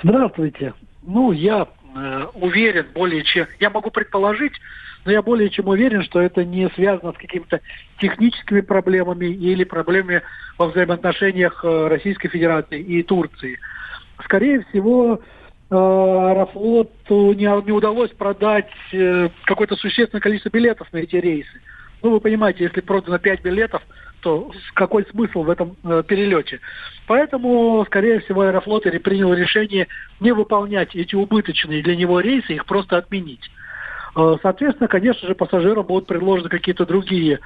Здравствуйте. 0.03 0.73
Ну, 1.03 1.31
я 1.31 1.67
э, 1.95 2.25
уверен 2.35 2.87
более 2.93 3.23
чем... 3.23 3.47
Я 3.59 3.69
могу 3.69 3.89
предположить, 3.89 4.53
но 5.05 5.11
я 5.11 5.21
более 5.21 5.49
чем 5.49 5.67
уверен, 5.67 6.03
что 6.03 6.19
это 6.21 6.43
не 6.43 6.69
связано 6.71 7.13
с 7.13 7.17
какими-то 7.17 7.61
техническими 7.99 8.61
проблемами 8.61 9.25
или 9.25 9.63
проблемами 9.63 10.21
во 10.57 10.67
взаимоотношениях 10.67 11.63
э, 11.63 11.87
Российской 11.87 12.27
Федерации 12.29 12.81
и 12.81 13.01
Турции. 13.03 13.59
Скорее 14.23 14.65
всего, 14.65 15.15
э, 15.15 15.75
Аэрофлоту 15.75 17.33
не, 17.33 17.65
не 17.65 17.71
удалось 17.71 18.11
продать 18.11 18.69
э, 18.91 19.29
какое-то 19.45 19.75
существенное 19.77 20.21
количество 20.21 20.49
билетов 20.49 20.91
на 20.91 20.97
эти 20.97 21.15
рейсы. 21.15 21.61
Ну, 22.03 22.11
вы 22.11 22.19
понимаете, 22.19 22.65
если 22.65 22.81
продано 22.81 23.17
5 23.17 23.41
билетов, 23.41 23.81
то 24.21 24.51
какой 24.73 25.05
смысл 25.05 25.43
в 25.43 25.49
этом 25.49 25.75
э, 25.83 26.03
перелете? 26.07 26.59
Поэтому, 27.07 27.83
скорее 27.85 28.19
всего, 28.19 28.41
Аэрофлот 28.41 28.83
принял 29.03 29.33
решение 29.33 29.87
не 30.19 30.31
выполнять 30.31 30.95
эти 30.95 31.15
убыточные 31.15 31.81
для 31.83 31.95
него 31.95 32.19
рейсы, 32.19 32.53
их 32.53 32.65
просто 32.65 32.97
отменить. 32.97 33.49
Э, 34.15 34.35
соответственно, 34.41 34.87
конечно 34.87 35.27
же, 35.27 35.35
пассажирам 35.35 35.85
будут 35.85 36.07
предложены 36.07 36.49
какие-то 36.49 36.85
другие 36.85 37.39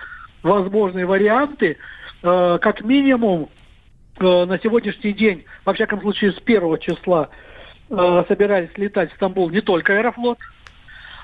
возможные 0.43 1.05
варианты. 1.05 1.77
Э, 2.23 2.57
как 2.62 2.81
минимум, 2.81 3.49
э, 4.19 4.45
на 4.45 4.60
сегодняшний 4.60 5.13
день, 5.13 5.45
во 5.65 5.73
всяком 5.73 6.01
случае, 6.01 6.31
с 6.31 6.39
первого 6.39 6.79
числа 6.79 7.29
э, 7.89 8.23
собирались 8.27 8.77
летать 8.77 9.12
в 9.12 9.15
Стамбул 9.15 9.49
не 9.49 9.62
только 9.62 9.97
Аэрофлот. 9.97 10.38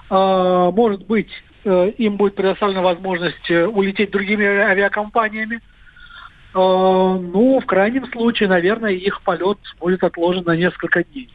Э, 0.10 0.72
может 0.74 1.06
быть, 1.06 1.30
им 1.66 2.18
будет 2.18 2.36
предоставлена 2.36 2.82
возможность 2.82 3.50
э, 3.50 3.66
улететь 3.66 4.12
другими 4.12 4.46
авиакомпаниями. 4.46 5.56
Э, 5.56 5.60
ну, 6.54 7.60
в 7.62 7.66
крайнем 7.66 8.10
случае, 8.12 8.50
наверное, 8.50 8.92
их 8.92 9.22
полет 9.22 9.58
будет 9.80 10.04
отложен 10.04 10.44
на 10.46 10.56
несколько 10.56 11.04
дней. 11.04 11.30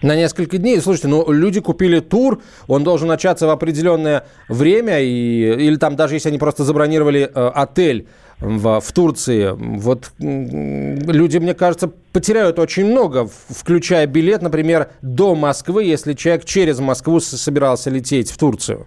На 0.00 0.14
несколько 0.14 0.58
дней. 0.58 0.80
Слушайте, 0.80 1.08
ну 1.08 1.32
люди 1.32 1.60
купили 1.60 1.98
тур, 1.98 2.40
он 2.68 2.84
должен 2.84 3.08
начаться 3.08 3.48
в 3.48 3.50
определенное 3.50 4.26
время, 4.48 5.00
и, 5.00 5.66
или 5.66 5.74
там 5.74 5.96
даже 5.96 6.14
если 6.14 6.28
они 6.28 6.38
просто 6.38 6.62
забронировали 6.62 7.22
э, 7.22 7.48
отель 7.52 8.06
в, 8.38 8.80
в 8.80 8.92
Турции, 8.92 9.50
вот 9.58 10.12
люди, 10.18 11.38
мне 11.38 11.54
кажется, 11.54 11.90
потеряют 12.12 12.60
очень 12.60 12.86
много, 12.86 13.28
включая 13.48 14.06
билет, 14.06 14.40
например, 14.42 14.90
до 15.02 15.34
Москвы, 15.34 15.82
если 15.82 16.12
человек 16.12 16.44
через 16.44 16.78
Москву 16.78 17.18
собирался 17.18 17.90
лететь 17.90 18.30
в 18.30 18.38
Турцию. 18.38 18.86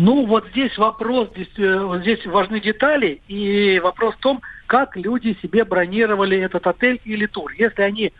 Ну, 0.00 0.26
вот 0.26 0.46
здесь 0.52 0.78
вопрос, 0.78 1.28
здесь, 1.34 1.50
э, 1.56 1.98
здесь 2.02 2.24
важны 2.24 2.60
детали, 2.60 3.20
и 3.26 3.80
вопрос 3.82 4.14
в 4.14 4.18
том, 4.18 4.40
как 4.68 4.96
люди 4.96 5.36
себе 5.42 5.64
бронировали 5.64 6.38
этот 6.38 6.68
отель 6.68 7.00
или 7.04 7.26
тур. 7.26 7.50
Если 7.58 7.82
они 7.82 8.12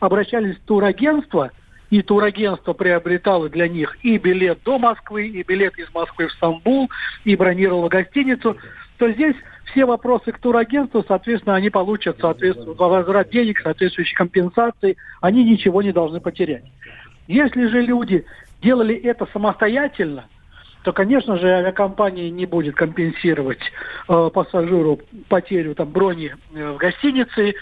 обращались 0.00 0.56
в 0.56 0.62
турагентство, 0.62 1.50
и 1.90 2.00
турагентство 2.00 2.72
приобретало 2.72 3.50
для 3.50 3.68
них 3.68 3.98
и 4.02 4.16
билет 4.16 4.60
до 4.64 4.78
Москвы, 4.78 5.28
и 5.28 5.42
билет 5.42 5.78
из 5.78 5.92
Москвы 5.92 6.28
в 6.28 6.32
Стамбул, 6.32 6.88
и 7.24 7.36
бронировало 7.36 7.90
гостиницу, 7.90 8.56
то 8.96 9.12
здесь 9.12 9.36
все 9.66 9.84
вопросы 9.84 10.32
к 10.32 10.38
турагентству, 10.38 11.04
соответственно, 11.06 11.56
они 11.56 11.68
получат 11.68 12.16
соответственно, 12.18 12.72
возврат 12.72 13.28
денег, 13.28 13.60
соответствующие 13.60 14.16
компенсации, 14.16 14.96
они 15.20 15.44
ничего 15.44 15.82
не 15.82 15.92
должны 15.92 16.18
потерять. 16.18 16.64
Если 17.28 17.66
же 17.66 17.82
люди 17.82 18.24
делали 18.62 18.94
это 18.94 19.28
самостоятельно, 19.34 20.24
то, 20.86 20.92
конечно 20.92 21.36
же, 21.36 21.48
авиакомпания 21.48 22.30
не 22.30 22.46
будет 22.46 22.76
компенсировать 22.76 23.58
э, 24.08 24.30
пассажиру 24.32 25.00
потерю 25.28 25.74
там, 25.74 25.90
брони 25.90 26.32
э, 26.54 26.70
в 26.70 26.76
гостинице. 26.76 27.54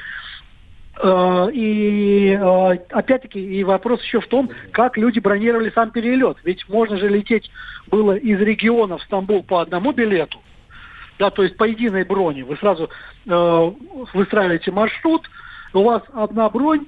Э, 1.02 1.48
и 1.50 2.38
э, 2.38 2.78
опять-таки 2.90 3.40
и 3.40 3.64
вопрос 3.64 4.02
еще 4.02 4.20
в 4.20 4.26
том, 4.26 4.50
как 4.72 4.98
люди 4.98 5.20
бронировали 5.20 5.70
сам 5.70 5.90
перелет. 5.90 6.36
Ведь 6.44 6.68
можно 6.68 6.98
же 6.98 7.08
лететь 7.08 7.50
было 7.86 8.14
из 8.14 8.38
региона 8.38 8.98
в 8.98 9.02
Стамбул 9.04 9.42
по 9.42 9.62
одному 9.62 9.92
билету, 9.92 10.42
да, 11.18 11.30
то 11.30 11.44
есть 11.44 11.56
по 11.56 11.64
единой 11.64 12.04
броне. 12.04 12.44
Вы 12.44 12.58
сразу 12.58 12.90
э, 13.24 13.72
выстраиваете 14.12 14.70
маршрут, 14.70 15.30
у 15.72 15.82
вас 15.82 16.02
одна 16.12 16.50
бронь, 16.50 16.84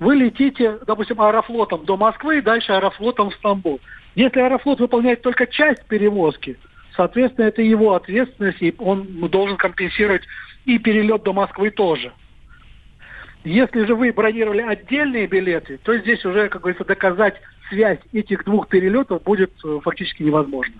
вы 0.00 0.14
летите, 0.14 0.78
допустим, 0.86 1.20
аэрофлотом 1.20 1.84
до 1.84 1.98
Москвы 1.98 2.38
и 2.38 2.40
дальше 2.40 2.72
аэрофлотом 2.72 3.28
в 3.28 3.34
Стамбул. 3.34 3.80
Если 4.14 4.40
Аэрофлот 4.40 4.80
выполняет 4.80 5.22
только 5.22 5.46
часть 5.46 5.84
перевозки, 5.86 6.56
соответственно, 6.96 7.46
это 7.46 7.62
его 7.62 7.94
ответственность, 7.94 8.62
и 8.62 8.74
он 8.78 9.28
должен 9.28 9.56
компенсировать 9.56 10.22
и 10.64 10.78
перелет 10.78 11.22
до 11.22 11.32
Москвы 11.32 11.70
тоже. 11.70 12.12
Если 13.44 13.84
же 13.84 13.94
вы 13.94 14.12
бронировали 14.12 14.62
отдельные 14.62 15.26
билеты, 15.26 15.78
то 15.82 15.96
здесь 15.98 16.24
уже, 16.24 16.48
как 16.48 16.62
говорится, 16.62 16.84
доказать 16.84 17.34
связь 17.68 17.98
этих 18.12 18.44
двух 18.44 18.68
перелетов 18.68 19.22
будет 19.22 19.52
э, 19.64 19.80
фактически 19.82 20.22
невозможно. 20.22 20.74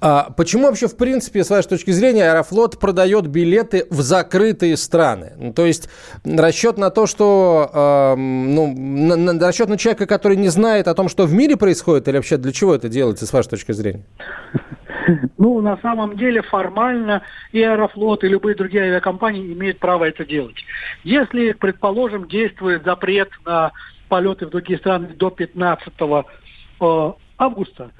А 0.00 0.30
почему 0.30 0.66
вообще, 0.66 0.86
в 0.86 0.96
принципе, 0.96 1.42
с 1.42 1.50
вашей 1.50 1.68
точки 1.68 1.90
зрения, 1.90 2.30
Аэрофлот 2.30 2.78
продает 2.78 3.26
билеты 3.26 3.86
в 3.90 4.00
закрытые 4.00 4.76
страны? 4.76 5.32
Ну, 5.36 5.52
то 5.52 5.66
есть 5.66 5.88
расчет 6.24 6.78
на 6.78 6.90
то, 6.90 7.06
что... 7.06 7.70
Э, 7.72 8.14
ну, 8.16 8.72
на, 8.76 9.16
на, 9.16 9.46
расчет 9.46 9.68
на 9.68 9.76
человека, 9.76 10.06
который 10.06 10.36
не 10.36 10.48
знает 10.48 10.86
о 10.86 10.94
том, 10.94 11.08
что 11.08 11.26
в 11.26 11.32
мире 11.32 11.56
происходит, 11.56 12.06
или 12.06 12.16
вообще 12.16 12.36
для 12.36 12.52
чего 12.52 12.74
это 12.74 12.88
делается, 12.88 13.26
с 13.26 13.32
вашей 13.32 13.48
точки 13.50 13.72
зрения? 13.72 14.04
Ну, 15.38 15.62
на 15.62 15.78
самом 15.78 16.18
деле, 16.18 16.42
формально 16.42 17.22
и 17.52 17.62
Аэрофлот, 17.62 18.24
и 18.24 18.28
любые 18.28 18.54
другие 18.54 18.84
авиакомпании 18.84 19.54
имеют 19.54 19.78
право 19.78 20.04
это 20.04 20.26
делать. 20.26 20.56
Если, 21.02 21.52
предположим, 21.52 22.28
действует 22.28 22.84
запрет 22.84 23.30
на 23.46 23.72
полеты 24.10 24.44
в 24.44 24.50
другие 24.50 24.78
страны 24.78 25.08
до 25.16 25.30
15 25.30 25.88
э, 25.98 27.12
августа, 27.38 27.90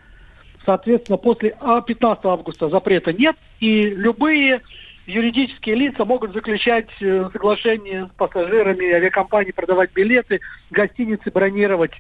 Соответственно, 0.69 1.17
после 1.17 1.57
15 1.87 2.25
а, 2.27 2.29
августа 2.29 2.69
запрета 2.69 3.11
нет, 3.11 3.37
и 3.59 3.89
любые 3.89 4.61
юридические 5.07 5.77
лица 5.77 6.05
могут 6.05 6.35
заключать 6.35 6.91
э, 7.01 7.31
соглашения 7.33 8.05
с 8.05 8.17
пассажирами 8.19 8.93
авиакомпании, 8.93 9.53
продавать 9.53 9.95
билеты, 9.95 10.41
гостиницы 10.71 11.31
бронировать, 11.31 11.93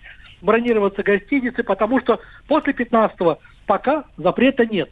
бронироваться 0.42 1.02
гостиницы, 1.02 1.62
потому 1.62 1.98
что 2.00 2.20
после 2.46 2.74
15 2.74 3.38
пока 3.64 4.04
запрета 4.18 4.66
нет. 4.66 4.90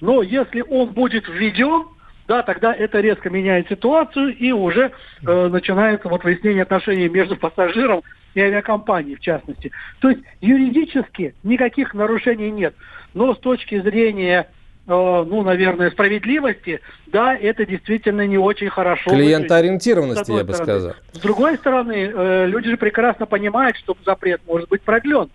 Но 0.00 0.22
если 0.22 0.62
он 0.62 0.88
будет 0.88 1.28
введен, 1.28 1.86
да, 2.26 2.42
тогда 2.42 2.74
это 2.74 2.98
резко 2.98 3.30
меняет 3.30 3.68
ситуацию 3.68 4.36
и 4.36 4.50
уже 4.50 4.90
э, 5.24 5.46
начинается 5.46 6.08
вот 6.08 6.24
выяснение 6.24 6.62
отношений 6.62 7.08
между 7.08 7.36
пассажиром 7.36 8.02
и 8.38 8.42
авиакомпанией 8.42 9.16
в 9.16 9.20
частности. 9.20 9.72
То 10.00 10.10
есть 10.10 10.22
юридически 10.40 11.34
никаких 11.42 11.94
нарушений 11.94 12.50
нет. 12.50 12.74
Но 13.14 13.34
с 13.34 13.38
точки 13.38 13.80
зрения 13.80 14.48
ну, 14.86 15.42
наверное, 15.42 15.90
справедливости, 15.90 16.80
да, 17.08 17.36
это 17.36 17.66
действительно 17.66 18.26
не 18.26 18.38
очень 18.38 18.70
хорошо. 18.70 19.10
Клиентоориентированности, 19.10 20.32
я 20.32 20.44
бы 20.44 20.54
сказал. 20.54 20.94
С 21.12 21.18
другой 21.18 21.58
стороны, 21.58 22.46
люди 22.46 22.70
же 22.70 22.78
прекрасно 22.78 23.26
понимают, 23.26 23.76
что 23.76 23.94
запрет 24.06 24.40
может 24.46 24.70
быть 24.70 24.80
продлен 24.80 25.28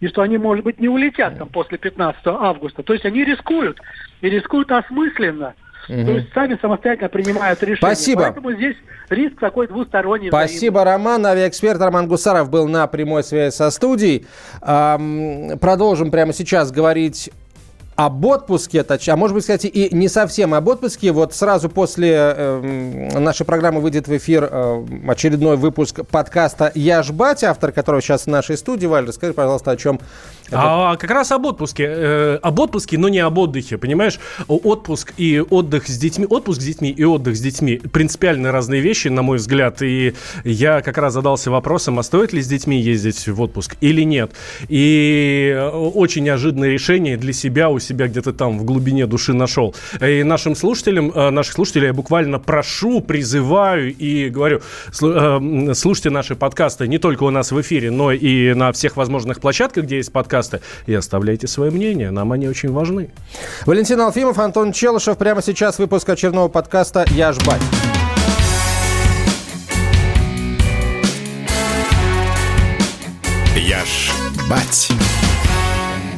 и 0.00 0.08
что 0.08 0.22
они, 0.22 0.38
может 0.38 0.64
быть, 0.64 0.80
не 0.80 0.88
улетят 0.88 1.36
там 1.36 1.48
после 1.48 1.76
15 1.76 2.22
августа. 2.24 2.82
То 2.82 2.94
есть 2.94 3.04
они 3.04 3.24
рискуют, 3.24 3.78
и 4.22 4.30
рискуют 4.30 4.72
осмысленно. 4.72 5.54
Угу. 5.88 6.04
То 6.04 6.10
есть 6.12 6.32
сами 6.32 6.58
самостоятельно 6.60 7.08
принимают 7.08 7.62
решения. 7.62 7.94
Спасибо. 7.94 8.22
Поэтому 8.22 8.52
здесь 8.52 8.76
риск 9.10 9.38
такой 9.38 9.68
двусторонний. 9.68 10.28
Спасибо, 10.28 10.80
взаимный. 10.80 10.92
Роман. 10.92 11.26
Авиаэксперт 11.26 11.80
Роман 11.80 12.08
Гусаров 12.08 12.50
был 12.50 12.68
на 12.68 12.86
прямой 12.86 13.22
связи 13.22 13.54
со 13.54 13.70
студией. 13.70 14.26
Продолжим 14.60 16.10
прямо 16.10 16.32
сейчас 16.32 16.72
говорить 16.72 17.30
об 17.96 18.24
отпуске, 18.24 18.84
а 18.84 19.16
может 19.16 19.34
быть, 19.34 19.44
кстати, 19.44 19.66
и 19.66 19.94
не 19.94 20.08
совсем 20.08 20.54
об 20.54 20.68
отпуске. 20.68 21.12
Вот 21.12 21.34
сразу 21.34 21.68
после 21.68 22.12
э, 22.14 23.18
нашей 23.18 23.46
программы 23.46 23.80
выйдет 23.80 24.08
в 24.08 24.16
эфир 24.16 24.48
э, 24.50 24.86
очередной 25.08 25.56
выпуск 25.56 26.00
подкаста 26.10 26.72
«Я 26.74 27.02
ж 27.02 27.12
батя», 27.12 27.50
автор 27.50 27.72
которого 27.72 28.02
сейчас 28.02 28.24
в 28.24 28.26
нашей 28.28 28.56
студии. 28.56 28.86
Валь, 28.86 29.06
расскажи, 29.06 29.32
пожалуйста, 29.32 29.70
о 29.70 29.76
чем 29.76 30.00
а 30.52 30.96
как 30.96 31.10
раз 31.10 31.32
об 31.32 31.46
отпуске. 31.46 31.84
Э, 31.88 32.38
об 32.42 32.58
отпуске, 32.60 32.98
но 32.98 33.08
не 33.08 33.18
об 33.20 33.38
отдыхе, 33.38 33.78
понимаешь? 33.78 34.18
Отпуск 34.46 35.14
и 35.16 35.40
отдых 35.40 35.88
с 35.88 35.96
детьми. 35.96 36.26
Отпуск 36.28 36.60
с 36.60 36.64
детьми 36.64 36.90
и 36.90 37.04
отдых 37.04 37.36
с 37.36 37.40
детьми 37.40 37.78
принципиально 37.92 38.52
разные 38.52 38.80
вещи, 38.80 39.08
на 39.08 39.22
мой 39.22 39.38
взгляд. 39.38 39.82
И 39.82 40.14
я 40.44 40.82
как 40.82 40.98
раз 40.98 41.14
задался 41.14 41.50
вопросом, 41.50 41.98
а 41.98 42.02
стоит 42.02 42.32
ли 42.32 42.42
с 42.42 42.46
детьми 42.46 42.80
ездить 42.80 43.26
в 43.26 43.40
отпуск 43.40 43.76
или 43.80 44.02
нет. 44.02 44.32
И 44.68 45.52
э, 45.54 45.68
очень 45.68 46.24
неожиданное 46.24 46.70
решение 46.70 47.16
для 47.16 47.32
себя 47.32 47.70
у 47.70 47.78
себя 47.84 48.08
где-то 48.08 48.32
там 48.32 48.58
в 48.58 48.64
глубине 48.64 49.06
души 49.06 49.32
нашел. 49.32 49.74
И 50.00 50.22
нашим 50.22 50.56
слушателям, 50.56 51.10
э, 51.10 51.30
наших 51.30 51.54
слушателей 51.54 51.86
я 51.88 51.92
буквально 51.92 52.38
прошу, 52.38 53.00
призываю 53.00 53.94
и 53.94 54.28
говорю, 54.30 54.60
э, 55.02 55.72
слушайте 55.74 56.10
наши 56.10 56.34
подкасты 56.34 56.88
не 56.88 56.98
только 56.98 57.24
у 57.24 57.30
нас 57.30 57.52
в 57.52 57.60
эфире, 57.60 57.90
но 57.90 58.12
и 58.12 58.54
на 58.54 58.72
всех 58.72 58.96
возможных 58.96 59.40
площадках, 59.40 59.84
где 59.84 59.96
есть 59.96 60.12
подкасты 60.12 60.24
подкасты 60.24 60.60
и 60.86 60.94
оставляйте 60.94 61.46
свое 61.46 61.70
мнение. 61.70 62.10
Нам 62.10 62.32
они 62.32 62.48
очень 62.48 62.72
важны. 62.72 63.10
Валентин 63.66 64.00
Алфимов, 64.00 64.38
Антон 64.38 64.72
Челышев. 64.72 65.16
Прямо 65.18 65.42
сейчас 65.42 65.78
выпуск 65.78 66.08
очередного 66.08 66.48
подкаста 66.48 67.04
«Я 67.10 67.32
ж 67.32 67.38
бать». 67.44 67.62
Я 73.56 73.84
ж 73.84 74.10
бать. 74.48 74.90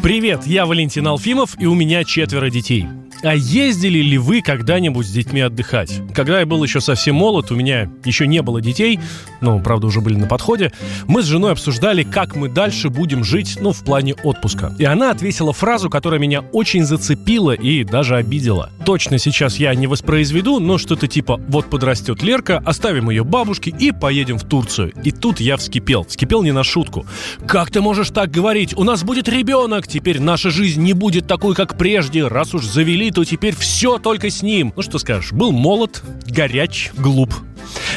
Привет, 0.07 0.47
я 0.47 0.67
Валентин 0.67 1.05
Алфимов, 1.09 1.61
и 1.61 1.67
у 1.67 1.75
меня 1.75 2.05
четверо 2.05 2.49
детей. 2.49 2.87
А 3.23 3.35
ездили 3.35 3.99
ли 3.99 4.19
вы 4.19 4.43
когда-нибудь 4.43 5.07
с 5.07 5.11
детьми 5.11 5.41
отдыхать? 5.41 6.01
Когда 6.15 6.41
я 6.41 6.47
был 6.47 6.63
еще 6.63 6.81
совсем 6.81 7.17
молод, 7.17 7.51
у 7.51 7.57
меня 7.57 7.91
еще 8.05 8.27
не 8.27 8.43
было 8.43 8.61
детей, 8.61 9.01
ну, 9.41 9.59
правда, 9.61 9.87
уже 9.87 10.01
были 10.01 10.17
на 10.17 10.27
подходе, 10.27 10.73
мы 11.07 11.23
с 11.23 11.27
женой 11.27 11.53
обсуждали, 11.53 12.03
как 12.03 12.37
мы 12.37 12.49
дальше 12.49 12.91
будем 12.91 13.25
жить, 13.25 13.59
ну, 13.61 13.73
в 13.73 13.83
плане 13.85 14.15
отпуска. 14.15 14.75
И 14.79 14.85
она 14.85 15.11
ответила 15.11 15.53
фразу, 15.53 15.89
которая 15.89 16.21
меня 16.21 16.43
очень 16.53 16.85
зацепила 16.85 17.53
и 17.53 17.85
даже 17.85 18.17
обидела. 18.17 18.71
Точно 18.85 19.19
сейчас 19.19 19.59
я 19.59 19.75
не 19.75 19.87
воспроизведу, 19.87 20.61
но 20.61 20.79
что-то 20.79 21.07
типа 21.07 21.41
«вот 21.49 21.71
подрастет 21.71 22.23
Лерка, 22.23 22.63
оставим 22.65 23.11
ее 23.11 23.25
бабушке 23.25 23.71
и 23.71 23.93
поедем 23.93 24.39
в 24.39 24.45
Турцию». 24.45 24.93
И 25.03 25.11
тут 25.11 25.41
я 25.41 25.57
вскипел. 25.57 26.05
Вскипел 26.05 26.43
не 26.43 26.53
на 26.53 26.65
шутку. 26.65 27.07
«Как 27.47 27.71
ты 27.71 27.81
можешь 27.81 28.11
так 28.11 28.31
говорить? 28.31 28.77
У 28.77 28.85
нас 28.85 29.03
будет 29.03 29.29
ребенок! 29.29 29.89
Теперь 29.89 30.21
наша 30.21 30.51
жизнь 30.51 30.83
не 30.83 30.93
будет 30.93 31.27
такой, 31.27 31.55
как 31.55 31.79
прежде, 31.79 32.27
раз 32.27 32.55
уж 32.55 32.65
завели 32.65 33.06
то 33.11 33.25
теперь 33.25 33.55
все 33.55 33.99
только 33.99 34.31
с 34.31 34.43
ним. 34.43 34.73
Ну 34.77 34.83
что 34.83 34.99
скажешь, 34.99 35.33
был 35.33 35.53
молод, 35.53 36.03
горяч, 36.27 36.91
глуп. 36.97 37.35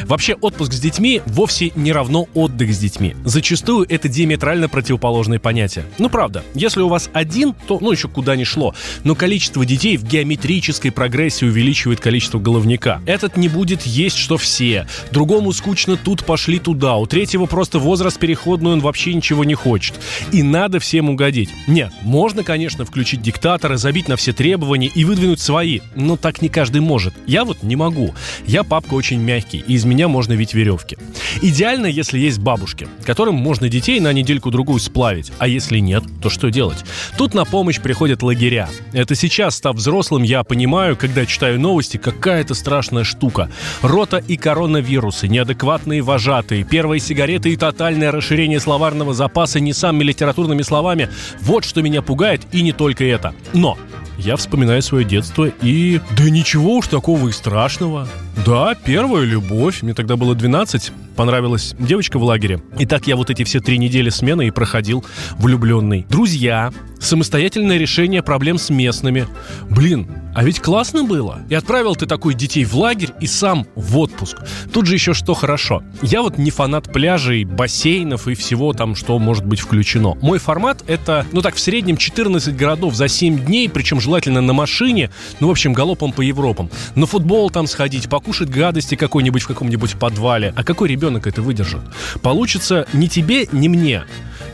Вообще, 0.06 0.36
отпуск 0.36 0.74
с 0.74 0.80
детьми 0.80 1.22
вовсе 1.26 1.72
не 1.76 1.92
равно 1.92 2.28
отдых 2.34 2.74
с 2.74 2.78
детьми. 2.78 3.16
Зачастую 3.24 3.86
это 3.90 4.08
диаметрально 4.08 4.70
противоположные 4.70 5.40
понятия. 5.40 5.86
Ну, 5.98 6.10
правда, 6.10 6.44
если 6.54 6.82
у 6.82 6.88
вас 6.88 7.10
один, 7.14 7.54
то, 7.68 7.80
ну, 7.82 7.92
еще 7.92 8.08
куда 8.08 8.36
ни 8.36 8.44
шло. 8.44 8.74
Но 9.04 9.16
количество 9.16 9.66
детей 9.66 9.98
в 9.98 10.04
геометрической 10.04 10.92
прогрессии 10.92 11.46
увеличивает 11.46 12.00
количество 12.00 12.40
головника. 12.40 13.02
Этот 13.06 13.38
не 13.38 13.50
будет 13.50 13.84
есть, 13.84 14.18
что 14.18 14.38
все. 14.38 14.88
Другому 15.12 15.52
скучно 15.54 15.98
тут 15.98 16.26
пошли 16.26 16.60
туда. 16.60 16.96
У 16.96 17.06
третьего 17.06 17.46
просто 17.46 17.80
возраст 17.80 18.20
переходный, 18.20 18.72
он 18.72 18.80
вообще 18.80 19.14
ничего 19.14 19.44
не 19.44 19.56
хочет. 19.56 20.00
И 20.32 20.44
надо 20.44 20.80
всем 20.80 21.10
угодить. 21.10 21.50
Нет, 21.68 21.92
можно, 22.02 22.44
конечно, 22.44 22.86
включить 22.86 23.22
диктатора, 23.22 23.78
забить 23.78 24.08
на 24.08 24.16
все 24.16 24.34
требования 24.34 24.88
и 24.88 25.06
выдвинуть 25.06 25.40
свои. 25.40 25.80
Но 25.96 26.18
так 26.18 26.42
не 26.42 26.50
каждый 26.50 26.82
может. 26.82 27.14
Я 27.28 27.46
вот 27.46 27.64
не 27.64 27.76
могу. 27.76 28.14
Я 28.46 28.64
папка 28.64 28.94
очень 28.94 29.20
мягкий, 29.20 29.59
и 29.60 29.74
из 29.74 29.86
меня 29.86 30.08
можно 30.08 30.34
ведь 30.34 30.54
веревки. 30.54 30.98
Идеально, 31.42 31.86
если 31.86 32.20
есть 32.20 32.40
бабушки, 32.40 32.88
которым 33.06 33.36
можно 33.36 33.70
детей 33.70 34.00
на 34.00 34.12
недельку-другую 34.14 34.80
сплавить. 34.80 35.32
А 35.38 35.48
если 35.48 35.80
нет, 35.80 36.04
то 36.22 36.30
что 36.30 36.50
делать? 36.50 36.84
Тут 37.18 37.34
на 37.34 37.46
помощь 37.46 37.80
приходят 37.80 38.24
лагеря. 38.24 38.70
Это 38.94 39.16
сейчас, 39.16 39.56
став 39.56 39.76
взрослым, 39.76 40.24
я 40.24 40.44
понимаю, 40.44 40.98
когда 40.98 41.26
читаю 41.26 41.60
новости, 41.60 41.98
какая 41.98 42.42
это 42.42 42.54
страшная 42.54 43.04
штука. 43.04 43.50
Рота 43.82 44.18
и 44.18 44.38
коронавирусы, 44.38 45.28
неадекватные 45.28 46.02
вожатые, 46.02 46.64
первые 46.64 47.00
сигареты 47.00 47.52
и 47.52 47.58
тотальное 47.58 48.12
расширение 48.12 48.60
словарного 48.60 49.14
запаса 49.14 49.60
не 49.60 49.74
самыми 49.74 50.04
литературными 50.04 50.62
словами. 50.62 51.10
Вот 51.42 51.66
что 51.66 51.82
меня 51.82 52.02
пугает, 52.02 52.42
и 52.52 52.62
не 52.62 52.72
только 52.72 53.04
это. 53.04 53.34
Но 53.54 53.78
я 54.20 54.36
вспоминаю 54.36 54.82
свое 54.82 55.06
детство 55.06 55.50
и... 55.62 56.02
Да 56.18 56.30
ничего 56.30 56.76
уж 56.76 56.88
такого 56.88 57.30
и 57.30 57.32
страшного. 57.32 58.08
Да, 58.46 58.76
первая 58.76 59.24
любовь. 59.24 59.82
Мне 59.82 59.94
тогда 59.94 60.18
было 60.18 60.36
12 60.36 60.92
понравилась 61.16 61.76
девочка 61.80 62.20
в 62.20 62.24
лагере. 62.24 62.62
И 62.78 62.86
так 62.86 63.08
я 63.08 63.16
вот 63.16 63.30
эти 63.30 63.44
все 63.44 63.60
три 63.60 63.78
недели 63.78 64.10
смены 64.10 64.48
и 64.48 64.52
проходил 64.52 65.06
влюбленный. 65.38 66.06
Друзья, 66.10 66.72
самостоятельное 67.00 67.78
решение 67.78 68.22
проблем 68.22 68.58
с 68.58 68.70
местными. 68.70 69.28
Блин, 69.70 70.08
а 70.36 70.44
ведь 70.44 70.60
классно 70.60 71.04
было. 71.04 71.42
И 71.50 71.56
отправил 71.56 71.96
ты 71.96 72.06
такой 72.06 72.34
детей 72.34 72.64
в 72.64 72.76
лагерь 72.76 73.12
и 73.20 73.28
сам 73.28 73.66
в 73.76 73.98
отпуск. 73.98 74.38
Тут 74.72 74.86
же 74.86 74.94
еще 74.94 75.14
что 75.14 75.34
хорошо. 75.34 75.84
Я 76.02 76.22
вот 76.22 76.38
не 76.38 76.52
фанат 76.52 76.92
пляжей, 76.92 77.44
бассейнов 77.44 78.28
и 78.28 78.36
всего 78.36 78.74
там, 78.74 78.96
что 78.96 79.18
может 79.20 79.46
быть 79.46 79.60
включено. 79.60 80.16
Мой 80.22 80.40
формат 80.40 80.84
это, 80.88 81.26
ну 81.32 81.42
так, 81.42 81.56
в 81.56 81.60
среднем 81.60 81.98
14 81.98 82.56
городов 82.56 82.96
за 82.96 83.08
7 83.08 83.46
дней, 83.46 83.70
причем 83.70 84.00
желательно 84.00 84.42
на 84.42 84.54
машине, 84.54 85.10
ну, 85.40 85.48
в 85.48 85.52
общем, 85.52 85.74
галопом 85.74 86.12
по 86.12 86.22
Европам. 86.22 86.70
На 86.96 87.06
футбол 87.06 87.50
там 87.50 87.68
сходить, 87.68 88.08
покушать 88.10 88.50
гадости 88.50 88.96
какой-нибудь 88.96 89.42
в 89.42 89.48
каком-нибудь 89.48 89.96
подвале. 89.96 90.54
А 90.56 90.64
какой 90.64 90.90
ребенок 90.90 91.28
это 91.28 91.42
выдержит. 91.42 91.82
Получится 92.22 92.88
ни 92.94 93.08
тебе, 93.08 93.48
ни 93.52 93.68
мне. 93.68 94.04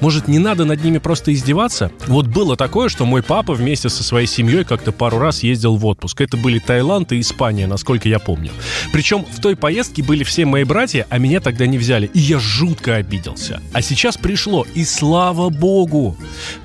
Может, 0.01 0.27
не 0.27 0.39
надо 0.39 0.65
над 0.65 0.83
ними 0.83 0.97
просто 0.97 1.33
издеваться? 1.33 1.91
Вот 2.07 2.27
было 2.35 2.57
такое, 2.57 2.89
что 2.89 3.05
мой 3.05 3.23
папа 3.23 3.53
вместе 3.53 3.87
со 3.87 4.03
своей 4.03 4.27
семьей 4.27 4.65
как-то 4.65 4.91
пару 4.91 5.19
раз 5.19 5.41
ездил 5.41 5.77
в 5.77 5.85
отпуск. 5.85 6.19
Это 6.19 6.35
были 6.35 6.59
Таиланд 6.59 7.13
и 7.13 7.21
Испания, 7.21 7.65
насколько 7.65 8.09
я 8.09 8.19
помню. 8.19 8.51
Причем 8.91 9.23
в 9.23 9.39
той 9.39 9.55
поездке 9.55 10.03
были 10.03 10.25
все 10.25 10.45
мои 10.45 10.65
братья, 10.65 11.07
а 11.09 11.17
меня 11.17 11.39
тогда 11.39 11.65
не 11.65 11.77
взяли. 11.77 12.11
И 12.13 12.19
я 12.19 12.37
жутко 12.37 12.95
обиделся. 12.95 13.61
А 13.71 13.81
сейчас 13.81 14.17
пришло, 14.17 14.67
и 14.75 14.83
слава 14.83 15.49
богу! 15.49 16.17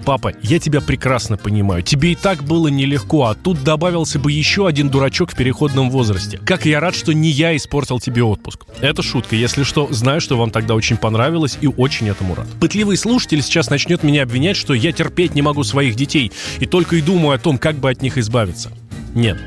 Папа, 0.05 0.33
я 0.43 0.59
тебя 0.59 0.81
прекрасно 0.81 1.37
понимаю. 1.37 1.85
Тебе 1.85 2.13
и 2.13 2.15
так 2.17 2.43
было 2.43 2.67
нелегко, 2.67 3.27
а 3.27 3.37
тут 3.37 3.63
добавился 3.63 4.19
бы 4.19 4.33
еще 4.33 4.67
один 4.67 4.91
дурачок 4.91 5.31
в 5.31 5.37
переходном 5.37 5.89
возрасте. 5.89 6.39
Как 6.45 6.67
я 6.67 6.81
рад, 6.81 6.97
что 6.97 7.13
не 7.13 7.31
я 7.31 7.57
испортил 7.57 8.01
тебе 8.01 8.25
отпуск. 8.25 8.65
Это 8.81 9.03
шутка. 9.03 9.37
Если 9.37 9.63
что, 9.63 9.87
знаю, 9.93 10.21
что 10.21 10.37
вам 10.37 10.51
тогда 10.51 10.75
очень 10.75 10.97
понравилось 10.97 11.59
и 11.61 11.69
очень 11.69 12.09
этому 12.09 12.35
рад. 12.35 12.49
Пытливый 12.59 12.97
слушатель 12.97 13.41
сейчас 13.41 13.71
начнет 13.71 14.03
меня 14.03 14.25
обвинять, 14.25 14.57
что 14.57 14.75
я 14.75 14.91
терпеть 14.91 15.37
не 15.37 15.43
могу 15.43 15.60
своих 15.65 15.97
детей 15.97 16.33
и 16.59 16.67
только 16.67 16.97
и 16.97 17.03
думаю 17.03 17.37
о 17.37 17.39
том, 17.39 17.59
как 17.59 17.77
бы 17.77 17.91
от 17.91 18.03
них 18.03 18.19
избавиться. 18.19 18.71
Нет, 19.15 19.39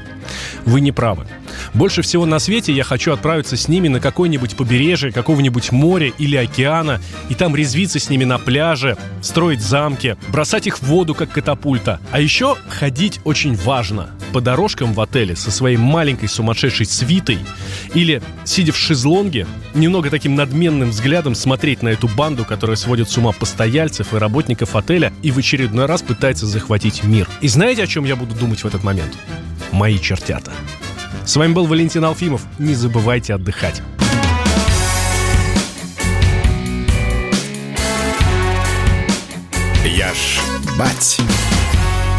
вы 0.65 0.81
не 0.81 0.91
правы. 0.91 1.25
Больше 1.73 2.01
всего 2.01 2.25
на 2.25 2.39
свете 2.39 2.73
я 2.73 2.83
хочу 2.83 3.11
отправиться 3.11 3.57
с 3.57 3.67
ними 3.67 3.87
на 3.87 3.99
какое-нибудь 3.99 4.55
побережье 4.55 5.11
какого-нибудь 5.11 5.71
моря 5.71 6.11
или 6.17 6.35
океана, 6.35 7.01
и 7.29 7.35
там 7.35 7.55
резвиться 7.55 7.99
с 7.99 8.09
ними 8.09 8.23
на 8.23 8.37
пляже, 8.37 8.97
строить 9.21 9.61
замки, 9.61 10.17
бросать 10.29 10.67
их 10.67 10.79
в 10.79 10.83
воду, 10.83 11.15
как 11.15 11.31
катапульта. 11.31 11.99
А 12.11 12.19
еще 12.19 12.55
ходить 12.67 13.19
очень 13.23 13.55
важно. 13.55 14.09
По 14.33 14.41
дорожкам 14.41 14.93
в 14.93 14.99
отеле 14.99 15.35
со 15.35 15.51
своей 15.51 15.77
маленькой 15.77 16.27
сумасшедшей 16.27 16.87
свитой 16.87 17.37
или, 17.93 18.19
сидя 18.45 18.73
в 18.73 18.77
шезлонге, 18.77 19.45
немного 19.75 20.09
таким 20.09 20.33
надменным 20.33 20.89
взглядом 20.89 21.35
смотреть 21.35 21.83
на 21.83 21.89
эту 21.89 22.07
банду, 22.07 22.43
которая 22.43 22.75
сводит 22.75 23.11
с 23.11 23.17
ума 23.17 23.31
постояльцев 23.31 24.11
и 24.11 24.17
работников 24.17 24.75
отеля 24.75 25.13
и 25.21 25.29
в 25.29 25.37
очередной 25.37 25.85
раз 25.85 26.01
пытается 26.01 26.47
захватить 26.47 27.03
мир. 27.03 27.29
И 27.41 27.47
знаете, 27.47 27.83
о 27.83 27.87
чем 27.87 28.05
я 28.05 28.15
буду 28.15 28.33
думать 28.33 28.63
в 28.63 28.65
этот 28.65 28.83
момент? 28.83 29.15
Мои 29.71 29.99
чертята. 29.99 30.51
С 31.25 31.35
вами 31.35 31.53
был 31.53 31.67
Валентин 31.67 32.03
Алфимов. 32.03 32.41
Не 32.57 32.73
забывайте 32.73 33.35
отдыхать. 33.35 33.83
Я 39.85 40.11
ж 40.13 40.39
бать. 40.75 41.19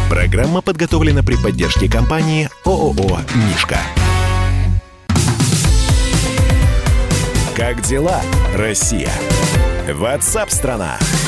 Программа 0.09 0.61
подготовлена 0.61 1.23
при 1.23 1.35
поддержке 1.35 1.89
компании 1.89 2.49
ООО 2.65 3.19
«Мишка». 3.35 3.79
Как 7.55 7.81
дела, 7.81 8.21
Россия? 8.55 9.11
Ватсап-страна! 9.87 10.97
страна 10.99 11.24